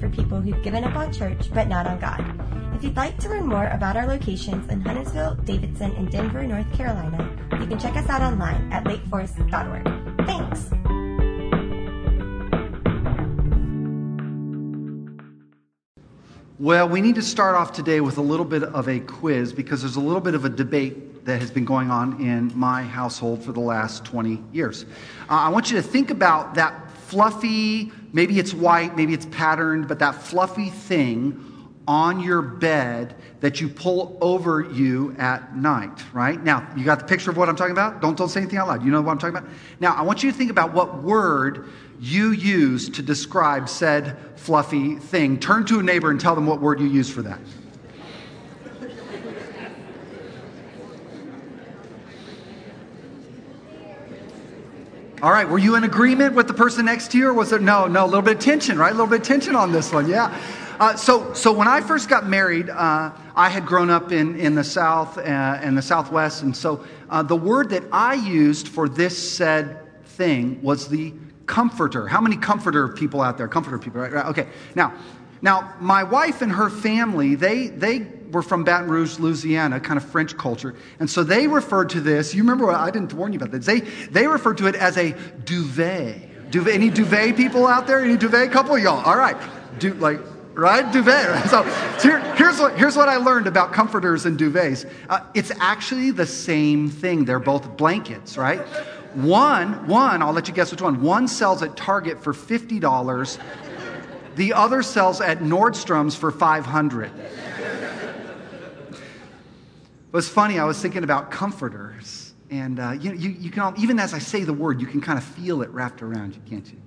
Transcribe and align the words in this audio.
for 0.00 0.08
people 0.08 0.40
who've 0.40 0.62
given 0.62 0.82
up 0.82 0.96
on 0.96 1.12
church 1.12 1.52
but 1.52 1.68
not 1.68 1.86
on 1.86 2.00
God. 2.00 2.74
If 2.74 2.82
you'd 2.82 2.96
like 2.96 3.18
to 3.18 3.28
learn 3.28 3.46
more 3.46 3.66
about 3.66 3.96
our 3.96 4.06
locations 4.06 4.66
in 4.70 4.80
Huntersville, 4.80 5.34
Davidson, 5.44 5.92
and 5.92 6.10
Denver, 6.10 6.42
North 6.42 6.72
Carolina, 6.72 7.30
you 7.60 7.66
can 7.66 7.78
check 7.78 7.94
us 7.96 8.08
out 8.08 8.22
online 8.22 8.72
at 8.72 8.84
lakeforest.org. 8.84 10.26
Thanks! 10.26 10.70
Well, 16.58 16.88
we 16.88 17.00
need 17.00 17.14
to 17.14 17.22
start 17.22 17.54
off 17.54 17.72
today 17.72 18.00
with 18.00 18.18
a 18.18 18.22
little 18.22 18.44
bit 18.44 18.62
of 18.62 18.88
a 18.88 19.00
quiz 19.00 19.52
because 19.52 19.82
there's 19.82 19.96
a 19.96 20.00
little 20.00 20.20
bit 20.20 20.34
of 20.34 20.44
a 20.44 20.50
debate 20.50 21.24
that 21.24 21.40
has 21.40 21.50
been 21.50 21.64
going 21.64 21.90
on 21.90 22.20
in 22.20 22.52
my 22.58 22.82
household 22.82 23.42
for 23.42 23.52
the 23.52 23.60
last 23.60 24.04
20 24.04 24.42
years. 24.52 24.84
Uh, 25.28 25.34
I 25.34 25.48
want 25.48 25.70
you 25.70 25.76
to 25.76 25.82
think 25.82 26.10
about 26.10 26.54
that 26.54 26.89
fluffy, 27.10 27.90
maybe 28.12 28.38
it's 28.38 28.54
white, 28.54 28.96
maybe 28.96 29.12
it's 29.12 29.26
patterned, 29.26 29.88
but 29.88 29.98
that 29.98 30.14
fluffy 30.14 30.70
thing 30.70 31.44
on 31.88 32.20
your 32.20 32.40
bed 32.40 33.16
that 33.40 33.60
you 33.60 33.68
pull 33.68 34.16
over 34.20 34.60
you 34.60 35.14
at 35.18 35.56
night, 35.56 36.04
right? 36.12 36.40
Now, 36.40 36.68
you 36.76 36.84
got 36.84 37.00
the 37.00 37.04
picture 37.04 37.30
of 37.30 37.36
what 37.36 37.48
I'm 37.48 37.56
talking 37.56 37.72
about? 37.72 38.00
Don't, 38.00 38.16
don't 38.16 38.28
say 38.28 38.40
anything 38.40 38.58
out 38.60 38.68
loud. 38.68 38.84
You 38.84 38.92
know 38.92 39.00
what 39.00 39.10
I'm 39.10 39.18
talking 39.18 39.36
about? 39.36 39.50
Now, 39.80 39.94
I 39.94 40.02
want 40.02 40.22
you 40.22 40.30
to 40.30 40.36
think 40.36 40.52
about 40.52 40.72
what 40.72 41.02
word 41.02 41.68
you 41.98 42.30
use 42.30 42.88
to 42.90 43.02
describe 43.02 43.68
said 43.68 44.16
fluffy 44.36 44.96
thing. 44.96 45.40
Turn 45.40 45.66
to 45.66 45.80
a 45.80 45.82
neighbor 45.82 46.12
and 46.12 46.20
tell 46.20 46.36
them 46.36 46.46
what 46.46 46.60
word 46.60 46.78
you 46.78 46.86
use 46.86 47.10
for 47.10 47.22
that. 47.22 47.40
All 55.22 55.30
right, 55.30 55.46
were 55.46 55.58
you 55.58 55.74
in 55.74 55.84
agreement 55.84 56.34
with 56.34 56.46
the 56.46 56.54
person 56.54 56.86
next 56.86 57.10
to 57.10 57.18
you, 57.18 57.28
or 57.28 57.34
was 57.34 57.50
there 57.50 57.58
no, 57.58 57.86
no, 57.86 58.04
a 58.04 58.06
little 58.06 58.22
bit 58.22 58.36
of 58.36 58.42
tension, 58.42 58.78
right? 58.78 58.88
A 58.88 58.94
little 58.94 59.06
bit 59.06 59.20
of 59.20 59.26
tension 59.26 59.54
on 59.54 59.70
this 59.70 59.92
one, 59.92 60.08
yeah. 60.08 60.34
Uh, 60.78 60.96
so, 60.96 61.34
so 61.34 61.52
when 61.52 61.68
I 61.68 61.82
first 61.82 62.08
got 62.08 62.26
married, 62.26 62.70
uh, 62.70 63.10
I 63.36 63.50
had 63.50 63.66
grown 63.66 63.90
up 63.90 64.12
in, 64.12 64.40
in 64.40 64.54
the 64.54 64.64
South 64.64 65.18
uh, 65.18 65.20
and 65.20 65.76
the 65.76 65.82
Southwest, 65.82 66.42
and 66.42 66.56
so 66.56 66.86
uh, 67.10 67.22
the 67.22 67.36
word 67.36 67.68
that 67.68 67.82
I 67.92 68.14
used 68.14 68.68
for 68.68 68.88
this 68.88 69.36
said 69.36 70.02
thing 70.06 70.62
was 70.62 70.88
the 70.88 71.12
comforter. 71.44 72.08
How 72.08 72.22
many 72.22 72.38
comforter 72.38 72.88
people 72.88 73.20
out 73.20 73.36
there? 73.36 73.46
Comforter 73.46 73.78
people, 73.78 74.00
right? 74.00 74.12
right? 74.12 74.24
Okay. 74.24 74.48
Now, 74.74 74.94
now 75.42 75.74
my 75.80 76.02
wife 76.02 76.40
and 76.40 76.50
her 76.50 76.70
family, 76.70 77.34
they 77.34 77.66
they 77.66 77.98
were 78.30 78.42
from 78.42 78.64
Baton 78.64 78.88
Rouge, 78.88 79.18
Louisiana, 79.18 79.80
kind 79.80 79.96
of 79.96 80.04
French 80.04 80.36
culture, 80.36 80.74
and 80.98 81.08
so 81.08 81.22
they 81.22 81.46
referred 81.46 81.90
to 81.90 82.00
this. 82.00 82.34
You 82.34 82.42
remember? 82.42 82.70
I 82.70 82.90
didn't 82.90 83.12
warn 83.12 83.32
you 83.32 83.38
about 83.38 83.50
this. 83.50 83.66
They 83.66 83.80
they 84.10 84.26
referred 84.26 84.58
to 84.58 84.66
it 84.66 84.74
as 84.74 84.96
a 84.96 85.14
duvet. 85.44 86.50
Duvet. 86.50 86.74
Any 86.74 86.90
duvet 86.90 87.36
people 87.36 87.66
out 87.66 87.86
there? 87.86 88.00
Any 88.00 88.16
duvet 88.16 88.50
couple? 88.50 88.76
Y'all? 88.78 89.04
All 89.04 89.16
right. 89.16 89.36
Do 89.78 89.94
like 89.94 90.20
right? 90.54 90.92
Duvet. 90.92 91.28
Right? 91.28 91.40
So 91.50 91.62
here, 92.00 92.20
here's, 92.34 92.60
what, 92.60 92.76
here's 92.76 92.96
what 92.96 93.08
I 93.08 93.16
learned 93.16 93.46
about 93.46 93.72
comforters 93.72 94.26
and 94.26 94.38
duvets. 94.38 94.90
Uh, 95.08 95.20
it's 95.34 95.50
actually 95.58 96.10
the 96.10 96.26
same 96.26 96.88
thing. 96.88 97.24
They're 97.24 97.38
both 97.38 97.76
blankets, 97.76 98.36
right? 98.36 98.60
One, 99.14 99.86
one, 99.88 100.22
I'll 100.22 100.32
let 100.32 100.46
you 100.46 100.54
guess 100.54 100.70
which 100.70 100.82
one. 100.82 101.02
One 101.02 101.26
sells 101.26 101.62
at 101.62 101.76
Target 101.76 102.22
for 102.22 102.32
$50. 102.32 103.38
The 104.36 104.52
other 104.52 104.82
sells 104.82 105.20
at 105.20 105.40
Nordstrom's 105.40 106.14
for 106.14 106.30
500. 106.30 107.10
It 110.10 110.16
was 110.16 110.28
funny, 110.28 110.58
I 110.58 110.64
was 110.64 110.82
thinking 110.82 111.04
about 111.04 111.30
comforters. 111.30 112.34
And 112.50 112.80
uh, 112.80 112.90
you, 112.90 113.12
you, 113.12 113.30
you 113.30 113.50
can, 113.52 113.74
even 113.78 114.00
as 114.00 114.12
I 114.12 114.18
say 114.18 114.42
the 114.42 114.52
word, 114.52 114.80
you 114.80 114.86
can 114.88 115.00
kind 115.00 115.16
of 115.16 115.24
feel 115.24 115.62
it 115.62 115.70
wrapped 115.70 116.02
around 116.02 116.34
you, 116.34 116.40
can't 116.50 116.66
you? 116.66 116.78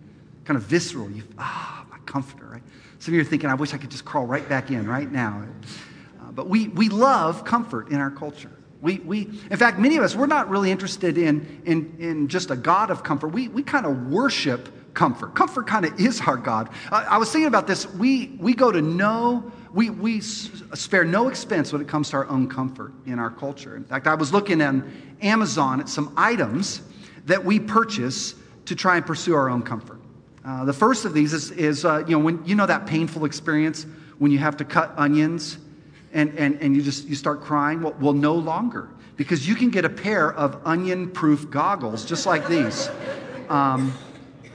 Kind 0.44 0.58
of 0.58 0.64
visceral. 0.64 1.10
You, 1.10 1.24
ah, 1.38 1.86
my 1.90 2.00
comforter, 2.00 2.48
right? 2.48 2.64
Some 3.00 3.14
of 3.14 3.16
you 3.16 3.22
are 3.22 3.24
thinking, 3.24 3.50
I 3.50 3.54
wish 3.54 3.74
I 3.74 3.78
could 3.78 3.92
just 3.92 4.04
crawl 4.04 4.26
right 4.26 4.48
back 4.50 4.72
in 4.72 4.86
right 4.86 5.10
now. 5.10 5.46
Uh, 6.20 6.32
but 6.34 6.50
we, 6.50 6.68
we 6.68 6.90
love 6.90 7.46
comfort 7.46 7.88
in 7.92 7.96
our 7.96 8.12
culture. 8.12 8.52
We, 8.82 9.00
we, 9.00 9.22
in 9.50 9.56
fact, 9.56 9.80
many 9.80 9.96
of 9.96 10.04
us, 10.04 10.18
we're 10.18 10.26
not 10.26 10.50
really 10.50 10.70
interested 10.70 11.18
in, 11.18 11.62
in, 11.64 11.96
in 12.00 12.28
just 12.28 12.52
a 12.52 12.58
God 12.58 12.92
of 12.92 13.04
comfort. 13.04 13.30
We, 13.30 13.48
we 13.48 13.64
kind 13.64 13.86
of 13.86 14.08
worship 14.08 14.94
comfort. 14.94 15.34
Comfort 15.34 15.66
kind 15.66 15.86
of 15.86 15.98
is 15.98 16.20
our 16.20 16.36
God. 16.36 16.68
Uh, 16.92 17.06
I 17.10 17.18
was 17.18 17.32
thinking 17.32 17.48
about 17.48 17.68
this. 17.68 17.88
We, 17.94 18.36
we 18.38 18.54
go 18.54 18.70
to 18.70 18.82
no, 18.82 19.50
we, 19.74 19.90
we 19.90 20.22
spare 20.22 21.04
no 21.04 21.30
expense 21.30 21.74
when 21.74 21.82
it 21.82 21.88
comes 21.88 22.12
to 22.12 22.18
our 22.18 22.28
own 22.28 22.48
comfort 22.48 22.94
in 23.08 23.18
our 23.18 23.32
culture. 23.32 23.76
In 23.76 23.84
fact, 23.84 24.06
I 24.06 24.14
was 24.14 24.32
looking 24.32 24.62
on 24.62 24.92
Amazon 25.22 25.80
at 25.80 25.90
some 25.90 26.14
items 26.16 26.82
that 27.26 27.44
we 27.44 27.60
purchase 27.60 28.36
to 28.66 28.76
try 28.76 28.98
and 28.98 29.06
pursue 29.06 29.34
our 29.34 29.50
own 29.50 29.64
comfort. 29.64 30.00
Uh, 30.46 30.66
the 30.66 30.74
first 30.74 31.06
of 31.06 31.14
these 31.14 31.34
is, 31.34 31.52
is 31.52 31.86
uh, 31.86 32.04
you 32.08 32.18
know, 32.18 32.24
when 32.24 32.46
you 32.46 32.54
know 32.54 32.66
that 32.66 32.86
painful 32.86 33.26
experience 33.26 33.86
when 34.20 34.32
you 34.32 34.38
have 34.38 34.58
to 34.58 34.66
cut 34.66 34.94
onions 34.98 35.58
and, 36.14 36.38
and, 36.38 36.62
and 36.62 36.76
you 36.76 36.82
just 36.82 37.08
you 37.08 37.16
start 37.16 37.42
crying? 37.42 37.82
Well, 37.82 37.96
well, 38.00 38.14
no 38.14 38.36
longer, 38.36 38.90
because 39.16 39.48
you 39.48 39.56
can 39.56 39.70
get 39.70 39.86
a 39.86 39.90
pair 39.90 40.32
of 40.34 40.62
onion 40.66 41.10
proof 41.10 41.50
goggles 41.50 42.06
just 42.06 42.26
like 42.26 42.48
these. 42.48 42.90
Um, 43.50 43.94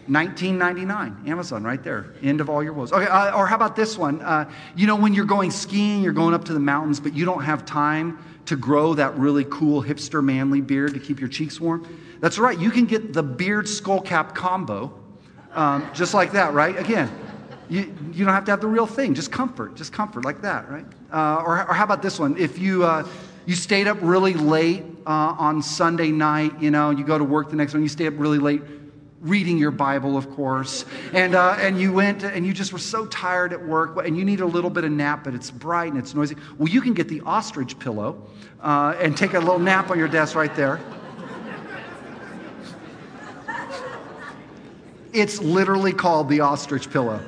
19.99 0.09 1.29
amazon 1.29 1.63
right 1.63 1.83
there 1.83 2.15
end 2.23 2.41
of 2.41 2.49
all 2.49 2.63
your 2.63 2.73
woes 2.73 2.93
okay 2.93 3.07
uh, 3.07 3.37
or 3.37 3.47
how 3.47 3.57
about 3.57 3.77
this 3.77 3.99
one 3.99 4.21
uh, 4.23 4.51
you 4.75 4.87
know 4.87 4.97
when 4.97 5.15
you're 5.15 5.25
going 5.25 5.51
skiing 5.51 6.03
you're 6.03 6.13
going 6.13 6.35
up 6.35 6.45
to 6.45 6.53
the 6.53 6.61
mountains 6.61 7.01
but 7.01 7.15
you 7.15 7.25
don't 7.25 7.43
have 7.43 7.65
time 7.65 8.19
to 8.47 8.57
grow 8.57 8.95
that 8.95 9.15
really 9.17 9.45
cool 9.45 9.83
hipster 9.83 10.25
manly 10.25 10.61
beard 10.61 10.95
to 10.95 11.01
keep 11.01 11.21
your 11.21 11.29
cheeks 11.29 11.61
warm 11.61 11.87
that's 12.21 12.39
right 12.39 12.59
you 12.59 12.71
can 12.71 12.85
get 12.87 13.13
the 13.13 13.23
beard 13.23 13.69
skull 13.69 14.01
cap 14.01 14.35
combo 14.35 14.93
um, 15.53 15.89
just 15.95 16.15
like 16.15 16.33
that 16.33 16.53
right 16.55 16.79
again 16.79 17.11
you, 17.69 17.95
you 18.13 18.25
don't 18.25 18.35
have 18.35 18.45
to 18.47 18.51
have 18.51 18.61
the 18.61 18.67
real 18.67 18.87
thing, 18.87 19.15
just 19.15 19.31
comfort, 19.31 19.75
just 19.75 19.93
comfort 19.93 20.25
like 20.25 20.41
that, 20.43 20.71
right? 20.71 20.87
Uh, 21.13 21.43
or, 21.45 21.69
or 21.69 21.75
how 21.75 21.85
about 21.85 22.03
this 22.03 22.19
one? 22.19 22.37
If 22.39 22.59
you, 22.59 22.85
uh, 22.85 23.07
you 23.47 23.55
stayed 23.55 23.87
up 23.87 23.99
really 24.01 24.35
late 24.35 24.85
uh, 25.07 25.35
on 25.39 25.63
Sunday 25.63 26.11
night, 26.11 26.61
you 26.61 26.71
know, 26.71 26.91
you 26.91 27.05
go 27.05 27.19
to 27.19 27.25
work 27.25 27.51
the 27.51 27.57
next 27.57 27.75
one, 27.75 27.83
you 27.83 27.89
stay 27.89 28.07
up 28.07 28.15
really 28.17 28.39
late 28.39 28.63
reading 29.21 29.59
your 29.59 29.71
Bible, 29.71 30.17
of 30.17 30.31
course, 30.31 30.85
and, 31.13 31.35
uh, 31.35 31.57
and 31.59 31.81
you 31.81 31.93
went 31.93 32.23
and 32.23 32.47
you 32.47 32.53
just 32.53 32.73
were 32.73 32.79
so 32.79 33.07
tired 33.07 33.53
at 33.53 33.67
work 33.67 33.97
and 34.07 34.17
you 34.17 34.25
need 34.25 34.41
a 34.41 34.47
little 34.47 34.71
bit 34.71 34.85
of 34.85 34.93
nap, 34.93 35.25
but 35.25 35.35
it's 35.35 35.51
bright 35.51 35.91
and 35.93 35.99
it's 35.99 36.15
noisy. 36.15 36.37
Well, 36.57 36.69
you 36.69 36.81
can 36.81 36.95
get 36.95 37.09
the 37.09 37.21
ostrich 37.23 37.79
pillow 37.79 38.29
uh, 38.63 38.95
and 39.01 39.17
take 39.17 39.35
a 39.35 39.41
little 39.41 39.59
nap 39.59 39.91
on 39.91 39.99
your 39.99 40.09
desk 40.09 40.37
right 40.37 40.55
there. 40.55 40.81
It's 45.13 45.41
literally 45.41 45.93
called 45.93 46.29
the 46.29 46.41
ostrich 46.41 46.91
pillow. 46.91 47.21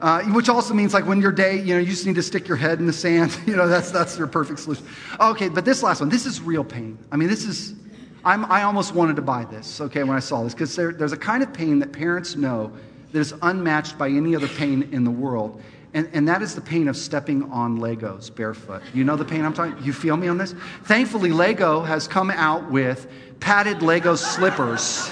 Uh, 0.00 0.22
which 0.24 0.50
also 0.50 0.74
means 0.74 0.92
like 0.92 1.06
when 1.06 1.22
your 1.22 1.32
day, 1.32 1.58
you 1.58 1.74
know, 1.74 1.80
you 1.80 1.86
just 1.86 2.04
need 2.04 2.14
to 2.14 2.22
stick 2.22 2.46
your 2.46 2.56
head 2.56 2.78
in 2.78 2.86
the 2.86 2.92
sand. 2.92 3.36
You 3.46 3.56
know, 3.56 3.66
that's, 3.66 3.90
that's 3.90 4.18
your 4.18 4.26
perfect 4.26 4.60
solution. 4.60 4.84
Okay, 5.18 5.48
but 5.48 5.64
this 5.64 5.82
last 5.82 6.00
one, 6.00 6.08
this 6.10 6.26
is 6.26 6.40
real 6.40 6.64
pain. 6.64 6.98
I 7.10 7.16
mean, 7.16 7.28
this 7.28 7.44
is, 7.44 7.74
I'm, 8.26 8.44
I 8.46 8.64
almost 8.64 8.92
wanted 8.92 9.16
to 9.16 9.22
buy 9.22 9.44
this, 9.44 9.80
okay, 9.80 10.02
when 10.02 10.16
I 10.16 10.20
saw 10.20 10.42
this, 10.42 10.52
because 10.52 10.74
there, 10.76 10.92
there's 10.92 11.12
a 11.12 11.16
kind 11.16 11.42
of 11.42 11.52
pain 11.52 11.78
that 11.78 11.92
parents 11.92 12.36
know 12.36 12.72
that 13.12 13.20
is 13.20 13.32
unmatched 13.40 13.96
by 13.96 14.08
any 14.08 14.34
other 14.34 14.48
pain 14.48 14.88
in 14.92 15.04
the 15.04 15.10
world. 15.10 15.62
And, 15.94 16.10
and 16.12 16.28
that 16.28 16.42
is 16.42 16.54
the 16.54 16.60
pain 16.60 16.88
of 16.88 16.96
stepping 16.96 17.50
on 17.50 17.78
Legos 17.78 18.34
barefoot. 18.34 18.82
You 18.92 19.04
know 19.04 19.16
the 19.16 19.24
pain 19.24 19.44
I'm 19.44 19.54
talking? 19.54 19.82
You 19.82 19.92
feel 19.92 20.16
me 20.16 20.28
on 20.28 20.36
this? 20.36 20.54
Thankfully, 20.84 21.30
Lego 21.30 21.80
has 21.82 22.06
come 22.06 22.30
out 22.30 22.70
with 22.70 23.10
padded 23.40 23.80
Lego 23.80 24.16
slippers 24.16 25.10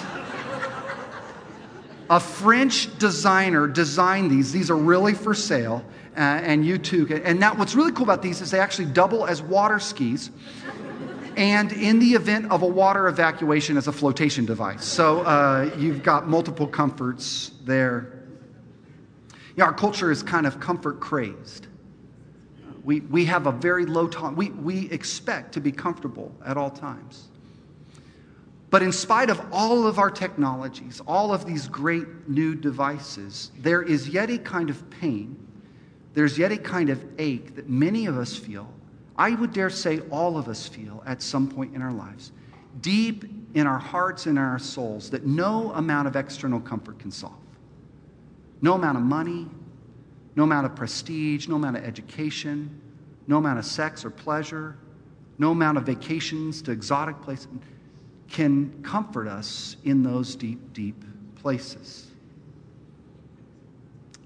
a 2.10 2.20
French 2.20 2.97
designer 2.98 3.66
designed 3.66 4.30
these. 4.30 4.53
These 4.53 4.70
are 4.70 4.76
really 4.76 5.14
for 5.14 5.34
sale, 5.34 5.84
uh, 6.16 6.20
and 6.20 6.64
you 6.64 6.78
too. 6.78 7.08
And 7.24 7.41
now, 7.41 7.54
what's 7.54 7.74
really 7.74 7.92
cool 7.92 8.04
about 8.04 8.22
these 8.22 8.41
is 8.41 8.50
they 8.50 8.60
actually 8.60 8.86
double 8.86 9.26
as 9.26 9.42
water 9.42 9.78
skis, 9.78 10.30
and 11.37 11.72
in 11.72 11.98
the 11.98 12.15
event 12.15 12.51
of 12.51 12.63
a 12.63 12.66
water 12.66 13.09
evacuation, 13.09 13.77
as 13.77 13.89
a 13.89 13.92
flotation 13.92 14.45
device. 14.45 14.84
So 14.84 15.21
uh, 15.21 15.71
you've 15.77 16.03
got 16.03 16.28
multiple 16.28 16.66
comforts 16.66 17.53
there. 17.65 18.25
You 19.31 19.59
know, 19.59 19.66
our 19.66 19.72
culture 19.72 20.10
is 20.10 20.22
kind 20.22 20.47
of 20.47 20.60
comfort 20.60 21.01
crazed. 21.01 21.69
We, 22.83 23.01
we 23.01 23.25
have 23.25 23.47
a 23.47 23.53
very 23.53 23.86
low 23.86 24.09
tolerance. 24.09 24.36
We, 24.36 24.51
we 24.51 24.91
expect 24.91 25.54
to 25.54 25.60
be 25.60 25.72
comfortable 25.72 26.34
at 26.45 26.57
all 26.57 26.71
times. 26.71 27.28
But 28.71 28.83
in 28.83 28.91
spite 28.91 29.30
of 29.30 29.41
all 29.53 29.87
of 29.87 30.01
our 30.01 30.10
technologies, 30.10 31.01
all 31.07 31.33
of 31.33 31.47
these 31.47 31.69
great 31.69 32.28
new 32.28 32.57
devices, 32.57 33.53
there 33.59 33.83
is 33.83 34.09
yet 34.09 34.30
a 34.30 34.39
kind 34.39 34.69
of 34.69 34.91
pain, 34.91 35.37
there's 36.15 36.37
yet 36.37 36.51
a 36.51 36.57
kind 36.57 36.91
of 36.91 37.04
ache 37.19 37.54
that 37.54 37.69
many 37.69 38.07
of 38.07 38.19
us 38.19 38.37
feel. 38.37 38.69
I 39.16 39.31
would 39.31 39.53
dare 39.53 39.71
say 39.71 40.01
all 40.11 40.37
of 40.37 40.49
us 40.49 40.66
feel 40.66 41.03
at 41.07 41.22
some 41.22 41.49
point 41.49 41.75
in 41.75 41.83
our 41.83 41.93
lives, 41.93 42.33
deep 42.81 43.25
in 43.55 43.66
our 43.66 43.78
hearts 43.78 44.27
and 44.27 44.39
our 44.39 44.59
souls, 44.59 45.11
that 45.11 45.25
no 45.25 45.72
amount 45.72 46.09
of 46.09 46.16
external 46.16 46.61
comfort 46.61 46.99
can 46.99 47.11
solve. 47.11 47.34
No 48.61 48.75
amount 48.75 48.99
of 48.99 49.05
money, 49.05 49.47
no 50.34 50.43
amount 50.43 50.66
of 50.66 50.75
prestige, 50.75 51.47
no 51.47 51.55
amount 51.55 51.77
of 51.77 51.84
education, 51.84 52.81
no 53.27 53.39
amount 53.39 53.59
of 53.59 53.65
sex 53.65 54.05
or 54.05 54.11
pleasure, 54.11 54.77
no 55.39 55.53
amount 55.53 55.78
of 55.78 55.84
vacations 55.84 56.63
to 56.63 56.72
exotic 56.72 57.21
places 57.22 57.49
can 58.28 58.83
comfort 58.83 59.28
us 59.28 59.77
in 59.84 60.03
those 60.03 60.34
deep, 60.34 60.72
deep 60.72 61.05
places. 61.37 62.11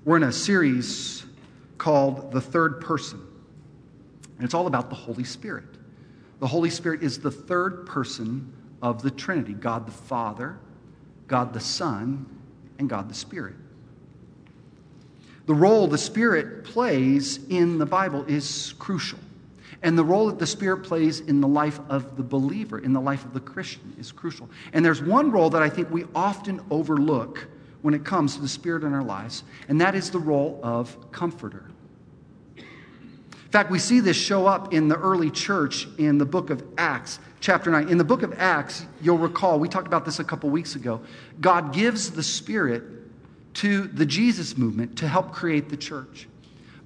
We're 0.05 0.17
in 0.17 0.23
a 0.23 0.33
series 0.33 1.27
called 1.77 2.33
the 2.33 2.41
third 2.41 2.81
person. 2.81 3.28
And 4.39 4.45
it's 4.45 4.55
all 4.55 4.67
about 4.67 4.89
the 4.89 4.97
Holy 4.97 5.25
Spirit. 5.25 5.67
The 6.41 6.47
Holy 6.47 6.71
Spirit 6.71 7.03
is 7.03 7.19
the 7.19 7.31
third 7.31 7.85
person 7.87 8.53
of 8.81 9.03
the 9.03 9.11
Trinity 9.11 9.53
God 9.53 9.87
the 9.87 9.93
Father, 9.93 10.57
God 11.27 11.53
the 11.53 11.61
Son, 11.61 12.25
and 12.79 12.89
God 12.89 13.09
the 13.09 13.15
Spirit. 13.15 13.55
The 15.47 15.55
role 15.55 15.89
the 15.89 15.99
Spirit 15.99 16.63
plays 16.65 17.41
in 17.49 17.79
the 17.79 17.87
Bible 17.87 18.25
is 18.29 18.75
crucial. 18.79 19.19
And 19.83 19.97
the 19.97 20.05
role 20.05 20.27
that 20.27 20.39
the 20.39 20.47
Spirit 20.47 20.83
plays 20.83 21.21
in 21.21 21.41
the 21.41 21.49
life 21.49 21.81
of 21.89 22.17
the 22.17 22.23
believer, 22.23 22.79
in 22.79 22.93
the 22.93 23.01
life 23.01 23.25
of 23.25 23.33
the 23.33 23.41
Christian, 23.41 23.95
is 23.99 24.13
crucial. 24.13 24.49
And 24.73 24.85
there's 24.85 25.03
one 25.03 25.31
role 25.31 25.51
that 25.51 25.63
I 25.63 25.69
think 25.69 25.91
we 25.91 26.05
often 26.15 26.61
overlook 26.71 27.49
when 27.83 27.95
it 27.95 28.05
comes 28.05 28.35
to 28.35 28.43
the 28.43 28.49
Spirit 28.49 28.83
in 28.83 28.93
our 28.93 29.05
lives, 29.05 29.45
and 29.69 29.81
that 29.81 29.95
is 29.95 30.11
the 30.11 30.19
role 30.19 30.59
of 30.63 31.13
comforter. 31.13 31.68
In 33.49 33.53
fact, 33.53 33.71
we 33.71 33.79
see 33.79 34.01
this 34.01 34.17
show 34.19 34.47
up 34.47 34.75
in 34.75 34.89
the 34.89 34.97
early 34.97 35.31
church 35.31 35.89
in 35.97 36.19
the 36.19 36.27
book 36.27 36.51
of 36.51 36.63
Acts, 36.77 37.19
chapter 37.41 37.71
9. 37.71 37.89
In 37.89 37.97
the 37.97 38.05
book 38.05 38.23
of 38.23 38.35
Acts, 38.39 38.85
you'll 39.01 39.17
recall, 39.17 39.59
we 39.59 39.71
talked 39.71 39.87
about 39.87 40.05
this 40.05 40.19
a 40.19 40.25
couple 40.25 40.51
weeks 40.51 40.75
ago. 40.75 41.01
God 41.41 41.73
gives 41.73 42.11
the 42.11 42.23
Spirit 42.23 42.83
to 43.55 43.87
the 43.87 44.05
Jesus 44.05 44.59
movement 44.59 44.99
to 44.99 45.09
help 45.09 45.33
create 45.33 45.71
the 45.71 45.79
church. 45.79 46.29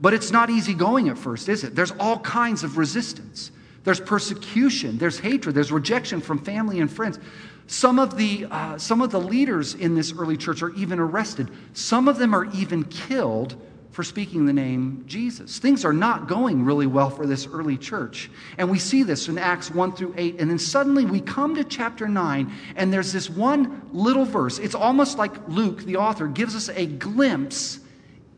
But 0.00 0.14
it's 0.14 0.30
not 0.30 0.50
easy 0.50 0.72
going 0.72 1.08
at 1.08 1.18
first, 1.18 1.48
is 1.48 1.64
it? 1.64 1.74
There's 1.74 1.90
all 1.98 2.20
kinds 2.20 2.62
of 2.62 2.78
resistance. 2.78 3.50
There's 3.82 3.98
persecution, 3.98 4.98
there's 4.98 5.18
hatred, 5.18 5.56
there's 5.56 5.72
rejection 5.72 6.20
from 6.20 6.38
family 6.44 6.78
and 6.78 6.88
friends. 6.88 7.18
Some 7.66 7.98
of, 7.98 8.16
the, 8.16 8.46
uh, 8.48 8.78
some 8.78 9.02
of 9.02 9.10
the 9.10 9.18
leaders 9.20 9.74
in 9.74 9.96
this 9.96 10.12
early 10.16 10.36
church 10.36 10.62
are 10.62 10.70
even 10.76 11.00
arrested. 11.00 11.50
Some 11.72 12.06
of 12.06 12.18
them 12.18 12.32
are 12.36 12.44
even 12.54 12.84
killed 12.84 13.60
for 13.92 14.02
speaking 14.02 14.46
the 14.46 14.52
name 14.52 15.04
Jesus. 15.06 15.58
Things 15.58 15.84
are 15.84 15.92
not 15.92 16.26
going 16.26 16.64
really 16.64 16.86
well 16.86 17.10
for 17.10 17.26
this 17.26 17.46
early 17.46 17.76
church. 17.76 18.30
And 18.56 18.70
we 18.70 18.78
see 18.78 19.02
this 19.02 19.28
in 19.28 19.38
Acts 19.38 19.70
1 19.70 19.92
through 19.92 20.14
8. 20.16 20.40
And 20.40 20.50
then 20.50 20.58
suddenly 20.58 21.04
we 21.04 21.20
come 21.20 21.54
to 21.54 21.64
chapter 21.64 22.08
9, 22.08 22.50
and 22.76 22.92
there's 22.92 23.12
this 23.12 23.28
one 23.28 23.82
little 23.92 24.24
verse. 24.24 24.58
It's 24.58 24.74
almost 24.74 25.18
like 25.18 25.46
Luke, 25.46 25.84
the 25.84 25.96
author, 25.96 26.26
gives 26.26 26.56
us 26.56 26.70
a 26.70 26.86
glimpse 26.86 27.80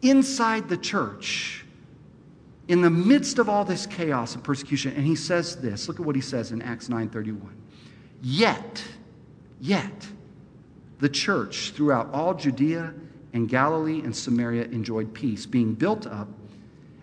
inside 0.02 0.68
the 0.68 0.76
church 0.76 1.64
in 2.68 2.82
the 2.82 2.90
midst 2.90 3.38
of 3.38 3.48
all 3.48 3.64
this 3.64 3.86
chaos 3.86 4.34
and 4.34 4.42
persecution 4.42 4.92
and 4.94 5.06
he 5.06 5.14
says 5.14 5.56
this 5.56 5.88
look 5.88 6.00
at 6.00 6.06
what 6.06 6.14
he 6.14 6.20
says 6.20 6.50
in 6.52 6.62
acts 6.62 6.88
9.31 6.88 7.40
yet 8.22 8.82
yet 9.60 10.06
the 10.98 11.08
church 11.08 11.72
throughout 11.72 12.08
all 12.12 12.34
judea 12.34 12.94
and 13.34 13.48
galilee 13.48 14.00
and 14.00 14.16
samaria 14.16 14.64
enjoyed 14.64 15.12
peace 15.12 15.44
being 15.44 15.74
built 15.74 16.06
up 16.06 16.28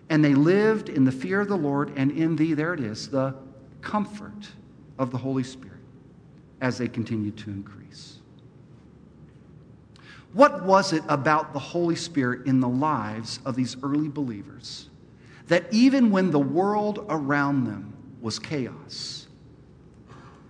and 0.08 0.24
they 0.24 0.34
lived 0.34 0.88
in 0.88 1.04
the 1.04 1.12
fear 1.12 1.40
of 1.40 1.48
the 1.48 1.56
lord 1.56 1.92
and 1.96 2.10
in 2.10 2.34
the 2.34 2.52
there 2.54 2.74
it 2.74 2.80
is 2.80 3.08
the 3.08 3.32
comfort 3.80 4.48
of 4.98 5.12
the 5.12 5.18
holy 5.18 5.44
spirit 5.44 5.72
as 6.62 6.78
they 6.78 6.88
continued 6.88 7.36
to 7.36 7.50
increase. 7.50 8.20
What 10.32 10.64
was 10.64 10.94
it 10.94 11.02
about 11.08 11.52
the 11.52 11.58
Holy 11.58 11.96
Spirit 11.96 12.46
in 12.46 12.60
the 12.60 12.68
lives 12.68 13.40
of 13.44 13.54
these 13.54 13.76
early 13.82 14.08
believers 14.08 14.88
that 15.48 15.66
even 15.72 16.10
when 16.10 16.30
the 16.30 16.38
world 16.38 17.04
around 17.10 17.64
them 17.64 17.92
was 18.22 18.38
chaos, 18.38 19.26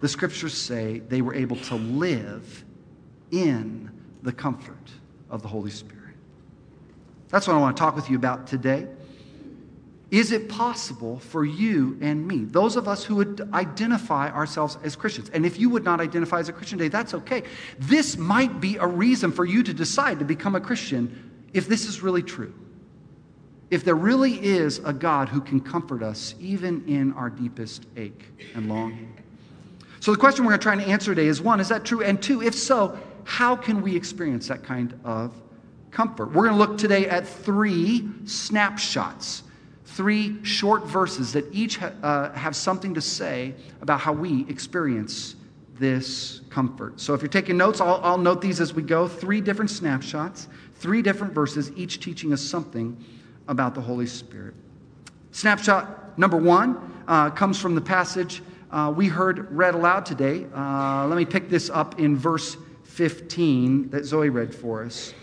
the 0.00 0.08
scriptures 0.08 0.52
say 0.52 1.00
they 1.08 1.23
were 1.23 1.35
able 1.35 1.56
to 1.56 1.75
live 1.75 2.64
in 3.32 3.90
the 4.23 4.32
comfort 4.32 4.76
of 5.32 5.43
the 5.43 5.49
Holy 5.49 5.73
Spirit? 5.73 6.14
That's 7.31 7.49
what 7.49 7.56
I 7.56 7.58
want 7.58 7.76
to 7.76 7.81
talk 7.81 7.96
with 7.96 8.08
you 8.08 8.17
about 8.17 8.46
today. 8.46 8.87
Is 10.12 10.31
it 10.31 10.50
possible 10.50 11.19
for 11.19 11.43
you 11.43 11.96
and 12.02 12.29
me, 12.29 12.44
those 12.44 12.76
of 12.76 12.87
us 12.87 13.02
who 13.02 13.17
would 13.17 13.49
identify 13.55 14.31
ourselves 14.31 14.76
as 14.84 14.94
Christians? 14.94 15.31
And 15.31 15.46
if 15.46 15.58
you 15.58 15.70
would 15.70 15.84
not 15.84 16.02
identify 16.02 16.38
as 16.38 16.50
a 16.50 16.52
Christian 16.52 16.76
today, 16.76 16.90
that's 16.90 17.14
okay. 17.14 17.44
This 17.79 18.19
might 18.19 18.61
be 18.61 18.76
a 18.76 18.87
reason 18.87 19.32
for 19.32 19.46
you 19.46 19.62
to 19.62 19.73
decide 19.73 20.19
to 20.19 20.26
become 20.26 20.55
a 20.55 20.61
Christian 20.61 21.31
if 21.55 21.67
this 21.67 21.87
is 21.87 22.02
really 22.02 22.23
true. 22.23 22.52
If 23.70 23.85
there 23.85 23.94
really 23.94 24.35
is 24.35 24.81
a 24.81 24.93
God 24.93 25.31
who 25.31 25.40
can 25.40 25.58
comfort 25.58 26.02
us 26.02 26.35
even 26.38 26.87
in 26.87 27.14
our 27.14 27.31
deepest 27.31 27.87
ache 27.96 28.26
and 28.55 28.69
longing. 28.69 29.17
So, 30.00 30.12
the 30.12 30.19
question 30.19 30.44
we're 30.44 30.50
going 30.50 30.61
to 30.61 30.62
try 30.62 30.73
and 30.75 30.82
answer 30.82 31.14
today 31.14 31.28
is 31.28 31.40
one, 31.40 31.58
is 31.58 31.70
that 31.70 31.87
true? 31.87 32.02
And 32.02 32.23
two, 32.23 32.43
if 32.43 32.55
so, 32.55 32.99
how 33.24 33.56
can 33.56 33.82
we 33.82 33.96
experience 33.96 34.48
that 34.48 34.62
kind 34.62 34.98
of 35.04 35.34
comfort? 35.90 36.32
We're 36.32 36.48
going 36.48 36.58
to 36.58 36.58
look 36.58 36.78
today 36.78 37.08
at 37.08 37.26
three 37.26 38.08
snapshots 38.24 39.42
three 39.84 40.42
short 40.42 40.86
verses 40.86 41.34
that 41.34 41.44
each 41.52 41.76
ha- 41.76 41.92
uh, 42.02 42.32
have 42.32 42.56
something 42.56 42.94
to 42.94 43.00
say 43.00 43.54
about 43.82 44.00
how 44.00 44.12
we 44.12 44.48
experience 44.48 45.36
this 45.78 46.40
comfort. 46.48 46.98
So 46.98 47.12
if 47.12 47.20
you're 47.20 47.28
taking 47.28 47.58
notes, 47.58 47.78
I'll, 47.78 48.00
I'll 48.02 48.16
note 48.16 48.40
these 48.40 48.58
as 48.58 48.72
we 48.72 48.82
go. 48.82 49.06
Three 49.06 49.42
different 49.42 49.70
snapshots, 49.70 50.48
three 50.76 51.02
different 51.02 51.34
verses, 51.34 51.70
each 51.76 52.00
teaching 52.00 52.32
us 52.32 52.40
something 52.40 52.96
about 53.48 53.75
the 53.75 53.82
Holy 53.82 54.06
Spirit. 54.06 54.54
Snapshot 55.32 56.18
number 56.18 56.38
one 56.38 57.02
uh, 57.06 57.28
comes 57.28 57.60
from 57.60 57.75
the 57.75 57.80
passage 57.80 58.42
uh, 58.72 58.90
we 58.94 59.06
heard 59.06 59.54
read 59.54 59.75
aloud 59.75 60.06
today. 60.06 60.46
Uh, 60.54 61.06
let 61.06 61.16
me 61.16 61.26
pick 61.26 61.50
this 61.50 61.68
up 61.68 62.00
in 62.00 62.16
verse 62.16 62.56
15 62.92 63.88
that 63.90 64.04
Zoe 64.04 64.28
read 64.28 64.54
for 64.54 64.84
us. 64.84 65.14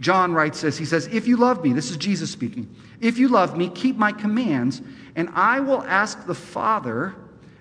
John 0.00 0.32
writes 0.32 0.62
this 0.62 0.78
He 0.78 0.84
says, 0.84 1.06
If 1.08 1.28
you 1.28 1.36
love 1.36 1.62
me, 1.62 1.72
this 1.72 1.90
is 1.90 1.96
Jesus 1.96 2.30
speaking, 2.30 2.74
if 3.00 3.18
you 3.18 3.28
love 3.28 3.56
me, 3.56 3.68
keep 3.68 3.96
my 3.96 4.12
commands, 4.12 4.80
and 5.14 5.28
I 5.34 5.60
will 5.60 5.82
ask 5.82 6.26
the 6.26 6.34
Father, 6.34 7.14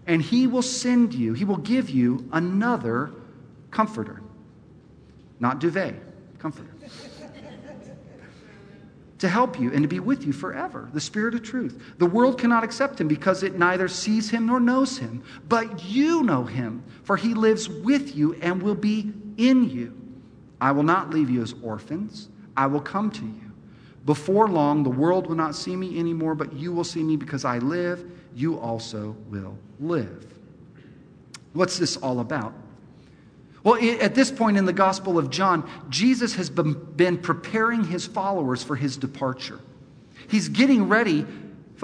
and 0.06 0.22
he 0.22 0.48
will 0.48 0.62
send 0.62 1.14
you, 1.14 1.34
he 1.34 1.44
will 1.44 1.58
give 1.58 1.90
you 1.90 2.28
another 2.32 3.12
comforter. 3.70 4.22
Not 5.40 5.60
duvet, 5.60 5.96
comforter. 6.40 6.72
to 9.20 9.28
help 9.28 9.60
you 9.60 9.74
and 9.74 9.82
to 9.82 9.88
be 9.88 10.00
with 10.00 10.26
you 10.26 10.32
forever, 10.32 10.90
the 10.94 11.02
Spirit 11.02 11.36
of 11.36 11.44
truth. 11.44 11.82
The 11.98 12.06
world 12.06 12.40
cannot 12.40 12.64
accept 12.64 13.02
him 13.02 13.08
because 13.08 13.44
it 13.44 13.58
neither 13.58 13.88
sees 13.88 14.30
him 14.30 14.46
nor 14.46 14.60
knows 14.60 14.98
him, 14.98 15.24
but 15.50 15.84
you 15.84 16.24
know 16.24 16.44
him, 16.44 16.84
for 17.04 17.18
he 17.18 17.34
lives 17.34 17.68
with 17.68 18.16
you 18.16 18.36
and 18.36 18.62
will 18.62 18.76
be 18.76 19.12
in 19.38 19.70
you. 19.70 19.94
I 20.60 20.72
will 20.72 20.84
not 20.84 21.12
leave 21.12 21.30
you 21.30 21.42
as 21.42 21.54
orphans, 21.62 22.30
I 22.56 22.68
will 22.68 22.82
come 22.82 23.12
to 23.12 23.24
you. 23.26 23.52
Before 24.06 24.48
long, 24.48 24.84
the 24.84 24.90
world 24.90 25.28
will 25.28 25.36
not 25.36 25.54
see 25.54 25.76
me 25.76 26.00
anymore, 26.00 26.34
but 26.34 26.54
you 26.54 26.72
will 26.72 26.84
see 26.84 27.04
me 27.04 27.16
because 27.18 27.46
I 27.46 27.58
live. 27.60 28.10
You 28.34 28.58
also 28.58 29.16
will 29.30 29.58
live. 29.80 30.26
What's 31.54 31.78
this 31.78 31.98
all 31.98 32.20
about? 32.20 32.54
Well, 33.64 33.76
at 34.02 34.16
this 34.16 34.32
point 34.32 34.58
in 34.58 34.64
the 34.66 34.74
Gospel 34.74 35.18
of 35.18 35.30
John, 35.30 35.70
Jesus 35.90 36.36
has 36.36 36.50
been 36.50 37.18
preparing 37.18 37.84
his 37.84 38.06
followers 38.06 38.64
for 38.64 38.78
his 38.78 38.96
departure. 38.96 39.60
He's 40.30 40.48
getting 40.48 40.88
ready 40.88 41.26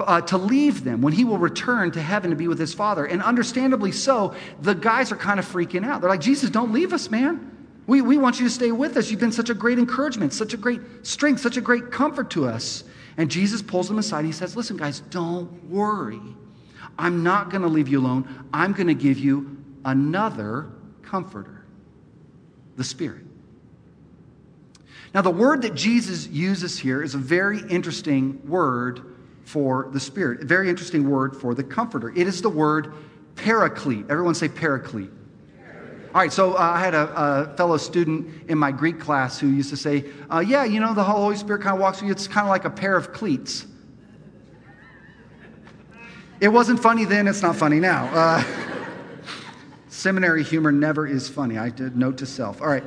uh, 0.00 0.20
to 0.22 0.38
leave 0.38 0.84
them 0.84 1.02
when 1.02 1.12
he 1.12 1.24
will 1.24 1.38
return 1.38 1.90
to 1.92 2.02
heaven 2.02 2.30
to 2.30 2.36
be 2.36 2.48
with 2.48 2.58
his 2.58 2.74
Father. 2.74 3.06
And 3.06 3.22
understandably 3.22 3.92
so, 3.92 4.34
the 4.60 4.74
guys 4.74 5.12
are 5.12 5.16
kind 5.16 5.38
of 5.38 5.46
freaking 5.46 5.84
out. 5.84 6.00
They're 6.00 6.10
like, 6.10 6.20
Jesus, 6.20 6.50
don't 6.50 6.72
leave 6.72 6.92
us, 6.92 7.10
man. 7.10 7.50
We, 7.86 8.00
we 8.00 8.16
want 8.16 8.40
you 8.40 8.46
to 8.46 8.50
stay 8.50 8.72
with 8.72 8.96
us. 8.96 9.10
You've 9.10 9.20
been 9.20 9.32
such 9.32 9.50
a 9.50 9.54
great 9.54 9.78
encouragement, 9.78 10.32
such 10.32 10.54
a 10.54 10.56
great 10.56 10.80
strength, 11.02 11.40
such 11.40 11.56
a 11.56 11.60
great 11.60 11.92
comfort 11.92 12.30
to 12.30 12.46
us. 12.46 12.84
And 13.16 13.30
Jesus 13.30 13.62
pulls 13.62 13.88
them 13.88 13.98
aside. 13.98 14.18
and 14.20 14.26
He 14.26 14.32
says, 14.32 14.56
Listen, 14.56 14.76
guys, 14.76 15.00
don't 15.00 15.70
worry. 15.70 16.20
I'm 16.98 17.22
not 17.22 17.50
going 17.50 17.62
to 17.62 17.68
leave 17.68 17.88
you 17.88 18.00
alone. 18.00 18.46
I'm 18.52 18.72
going 18.72 18.86
to 18.86 18.94
give 18.94 19.18
you 19.18 19.56
another 19.84 20.70
comforter, 21.02 21.64
the 22.76 22.84
Spirit. 22.84 23.22
Now, 25.12 25.22
the 25.22 25.30
word 25.30 25.62
that 25.62 25.74
Jesus 25.74 26.26
uses 26.26 26.78
here 26.78 27.02
is 27.02 27.14
a 27.14 27.18
very 27.18 27.60
interesting 27.68 28.40
word 28.48 29.13
for 29.44 29.88
the 29.92 30.00
Spirit, 30.00 30.42
a 30.42 30.44
very 30.46 30.68
interesting 30.68 31.08
word 31.08 31.36
for 31.36 31.54
the 31.54 31.62
comforter. 31.62 32.10
It 32.10 32.26
is 32.26 32.42
the 32.42 32.48
word 32.48 32.92
paraclete. 33.36 34.06
Everyone 34.10 34.34
say 34.34 34.48
paraclete. 34.48 35.10
All 36.14 36.20
right, 36.20 36.32
so 36.32 36.54
uh, 36.54 36.58
I 36.58 36.78
had 36.78 36.94
a, 36.94 37.50
a, 37.52 37.56
fellow 37.56 37.76
student 37.76 38.48
in 38.48 38.56
my 38.56 38.70
Greek 38.70 39.00
class 39.00 39.40
who 39.40 39.48
used 39.48 39.70
to 39.70 39.76
say, 39.76 40.04
uh, 40.30 40.38
Yeah, 40.38 40.64
you 40.64 40.78
know, 40.78 40.94
the 40.94 41.02
Holy 41.02 41.36
Spirit 41.36 41.62
kind 41.62 41.74
of 41.74 41.80
walks 41.80 42.00
with 42.00 42.06
you. 42.06 42.12
It's 42.12 42.28
kind 42.28 42.46
of 42.46 42.50
like 42.50 42.64
a 42.64 42.70
pair 42.70 42.96
of 42.96 43.12
cleats. 43.12 43.66
It 46.40 46.48
wasn't 46.48 46.80
funny 46.80 47.04
then, 47.04 47.26
it's 47.26 47.42
not 47.42 47.56
funny 47.56 47.80
now. 47.80 48.06
Uh, 48.14 48.44
seminary 49.88 50.44
humor 50.44 50.70
never 50.70 51.04
is 51.04 51.28
funny. 51.28 51.58
I 51.58 51.70
did 51.70 51.96
note 51.96 52.18
to 52.18 52.26
self. 52.26 52.62
All 52.62 52.68
right. 52.68 52.84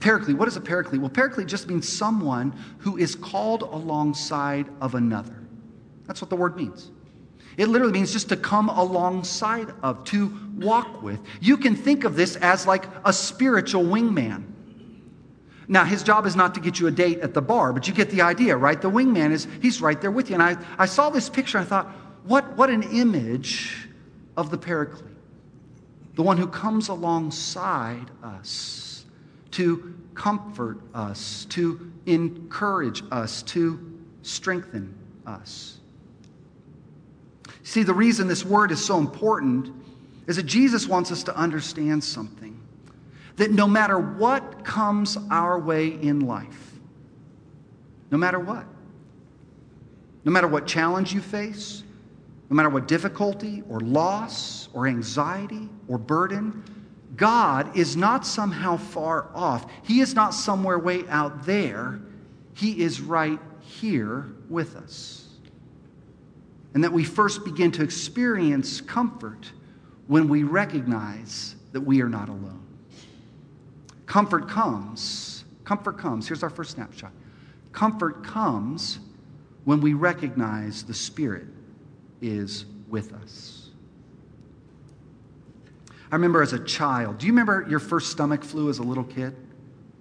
Paraclete, 0.00 0.38
what 0.38 0.48
is 0.48 0.56
a 0.56 0.60
paraclete? 0.60 1.00
Well, 1.00 1.10
paraclete 1.10 1.46
just 1.46 1.68
means 1.68 1.86
someone 1.86 2.52
who 2.78 2.96
is 2.96 3.14
called 3.14 3.62
alongside 3.62 4.66
of 4.80 4.94
another. 4.94 5.36
That's 6.06 6.22
what 6.22 6.30
the 6.30 6.36
word 6.36 6.56
means. 6.56 6.90
It 7.58 7.68
literally 7.68 7.92
means 7.92 8.10
just 8.10 8.30
to 8.30 8.36
come 8.36 8.70
alongside 8.70 9.68
of, 9.82 10.02
to 10.06 10.34
walk 10.56 11.02
with. 11.02 11.20
You 11.40 11.58
can 11.58 11.76
think 11.76 12.04
of 12.04 12.16
this 12.16 12.36
as 12.36 12.66
like 12.66 12.84
a 13.04 13.12
spiritual 13.12 13.84
wingman. 13.84 14.44
Now, 15.68 15.84
his 15.84 16.02
job 16.02 16.26
is 16.26 16.34
not 16.34 16.54
to 16.54 16.60
get 16.60 16.80
you 16.80 16.86
a 16.86 16.90
date 16.90 17.18
at 17.20 17.34
the 17.34 17.42
bar, 17.42 17.72
but 17.72 17.86
you 17.86 17.94
get 17.94 18.10
the 18.10 18.22
idea, 18.22 18.56
right? 18.56 18.80
The 18.80 18.90
wingman 18.90 19.30
is, 19.30 19.46
he's 19.60 19.80
right 19.82 20.00
there 20.00 20.10
with 20.10 20.30
you. 20.30 20.34
And 20.34 20.42
I, 20.42 20.56
I 20.78 20.86
saw 20.86 21.10
this 21.10 21.28
picture, 21.28 21.58
I 21.58 21.64
thought, 21.64 21.86
what, 22.24 22.56
what 22.56 22.70
an 22.70 22.82
image 22.84 23.86
of 24.36 24.50
the 24.50 24.58
paraclete. 24.58 25.04
The 26.14 26.22
one 26.22 26.38
who 26.38 26.46
comes 26.46 26.88
alongside 26.88 28.10
us 28.22 28.89
to 29.52 29.94
comfort 30.14 30.78
us, 30.94 31.46
to 31.50 31.90
encourage 32.06 33.02
us, 33.10 33.42
to 33.42 33.78
strengthen 34.22 34.94
us. 35.26 35.78
See, 37.62 37.82
the 37.82 37.94
reason 37.94 38.26
this 38.26 38.44
word 38.44 38.70
is 38.72 38.84
so 38.84 38.98
important 38.98 39.72
is 40.26 40.36
that 40.36 40.44
Jesus 40.44 40.86
wants 40.86 41.10
us 41.12 41.22
to 41.24 41.36
understand 41.36 42.02
something 42.02 42.60
that 43.36 43.50
no 43.50 43.66
matter 43.66 43.98
what 43.98 44.64
comes 44.64 45.16
our 45.30 45.58
way 45.58 45.88
in 45.88 46.20
life, 46.20 46.72
no 48.10 48.18
matter 48.18 48.38
what, 48.38 48.66
no 50.24 50.32
matter 50.32 50.46
what 50.46 50.66
challenge 50.66 51.14
you 51.14 51.20
face, 51.20 51.82
no 52.50 52.56
matter 52.56 52.68
what 52.68 52.86
difficulty 52.86 53.62
or 53.70 53.80
loss 53.80 54.68
or 54.74 54.86
anxiety 54.86 55.68
or 55.88 55.96
burden, 55.96 56.62
God 57.20 57.76
is 57.76 57.98
not 57.98 58.24
somehow 58.24 58.78
far 58.78 59.28
off. 59.34 59.70
He 59.82 60.00
is 60.00 60.14
not 60.14 60.30
somewhere 60.30 60.78
way 60.78 61.06
out 61.08 61.44
there. 61.44 62.00
He 62.54 62.80
is 62.80 63.02
right 63.02 63.38
here 63.60 64.26
with 64.48 64.74
us. 64.74 65.28
And 66.72 66.82
that 66.82 66.90
we 66.90 67.04
first 67.04 67.44
begin 67.44 67.72
to 67.72 67.82
experience 67.82 68.80
comfort 68.80 69.52
when 70.06 70.28
we 70.28 70.44
recognize 70.44 71.56
that 71.72 71.82
we 71.82 72.00
are 72.00 72.08
not 72.08 72.30
alone. 72.30 72.66
Comfort 74.06 74.48
comes. 74.48 75.44
Comfort 75.64 75.98
comes. 75.98 76.26
Here's 76.26 76.42
our 76.42 76.48
first 76.48 76.70
snapshot. 76.70 77.12
Comfort 77.72 78.24
comes 78.24 78.98
when 79.64 79.82
we 79.82 79.92
recognize 79.92 80.84
the 80.84 80.94
Spirit 80.94 81.48
is 82.22 82.64
with 82.88 83.12
us. 83.12 83.59
I 86.10 86.16
remember 86.16 86.42
as 86.42 86.52
a 86.52 86.58
child, 86.58 87.18
do 87.18 87.26
you 87.26 87.32
remember 87.32 87.66
your 87.68 87.78
first 87.78 88.10
stomach 88.10 88.42
flu 88.42 88.68
as 88.68 88.78
a 88.78 88.82
little 88.82 89.04
kid? 89.04 89.34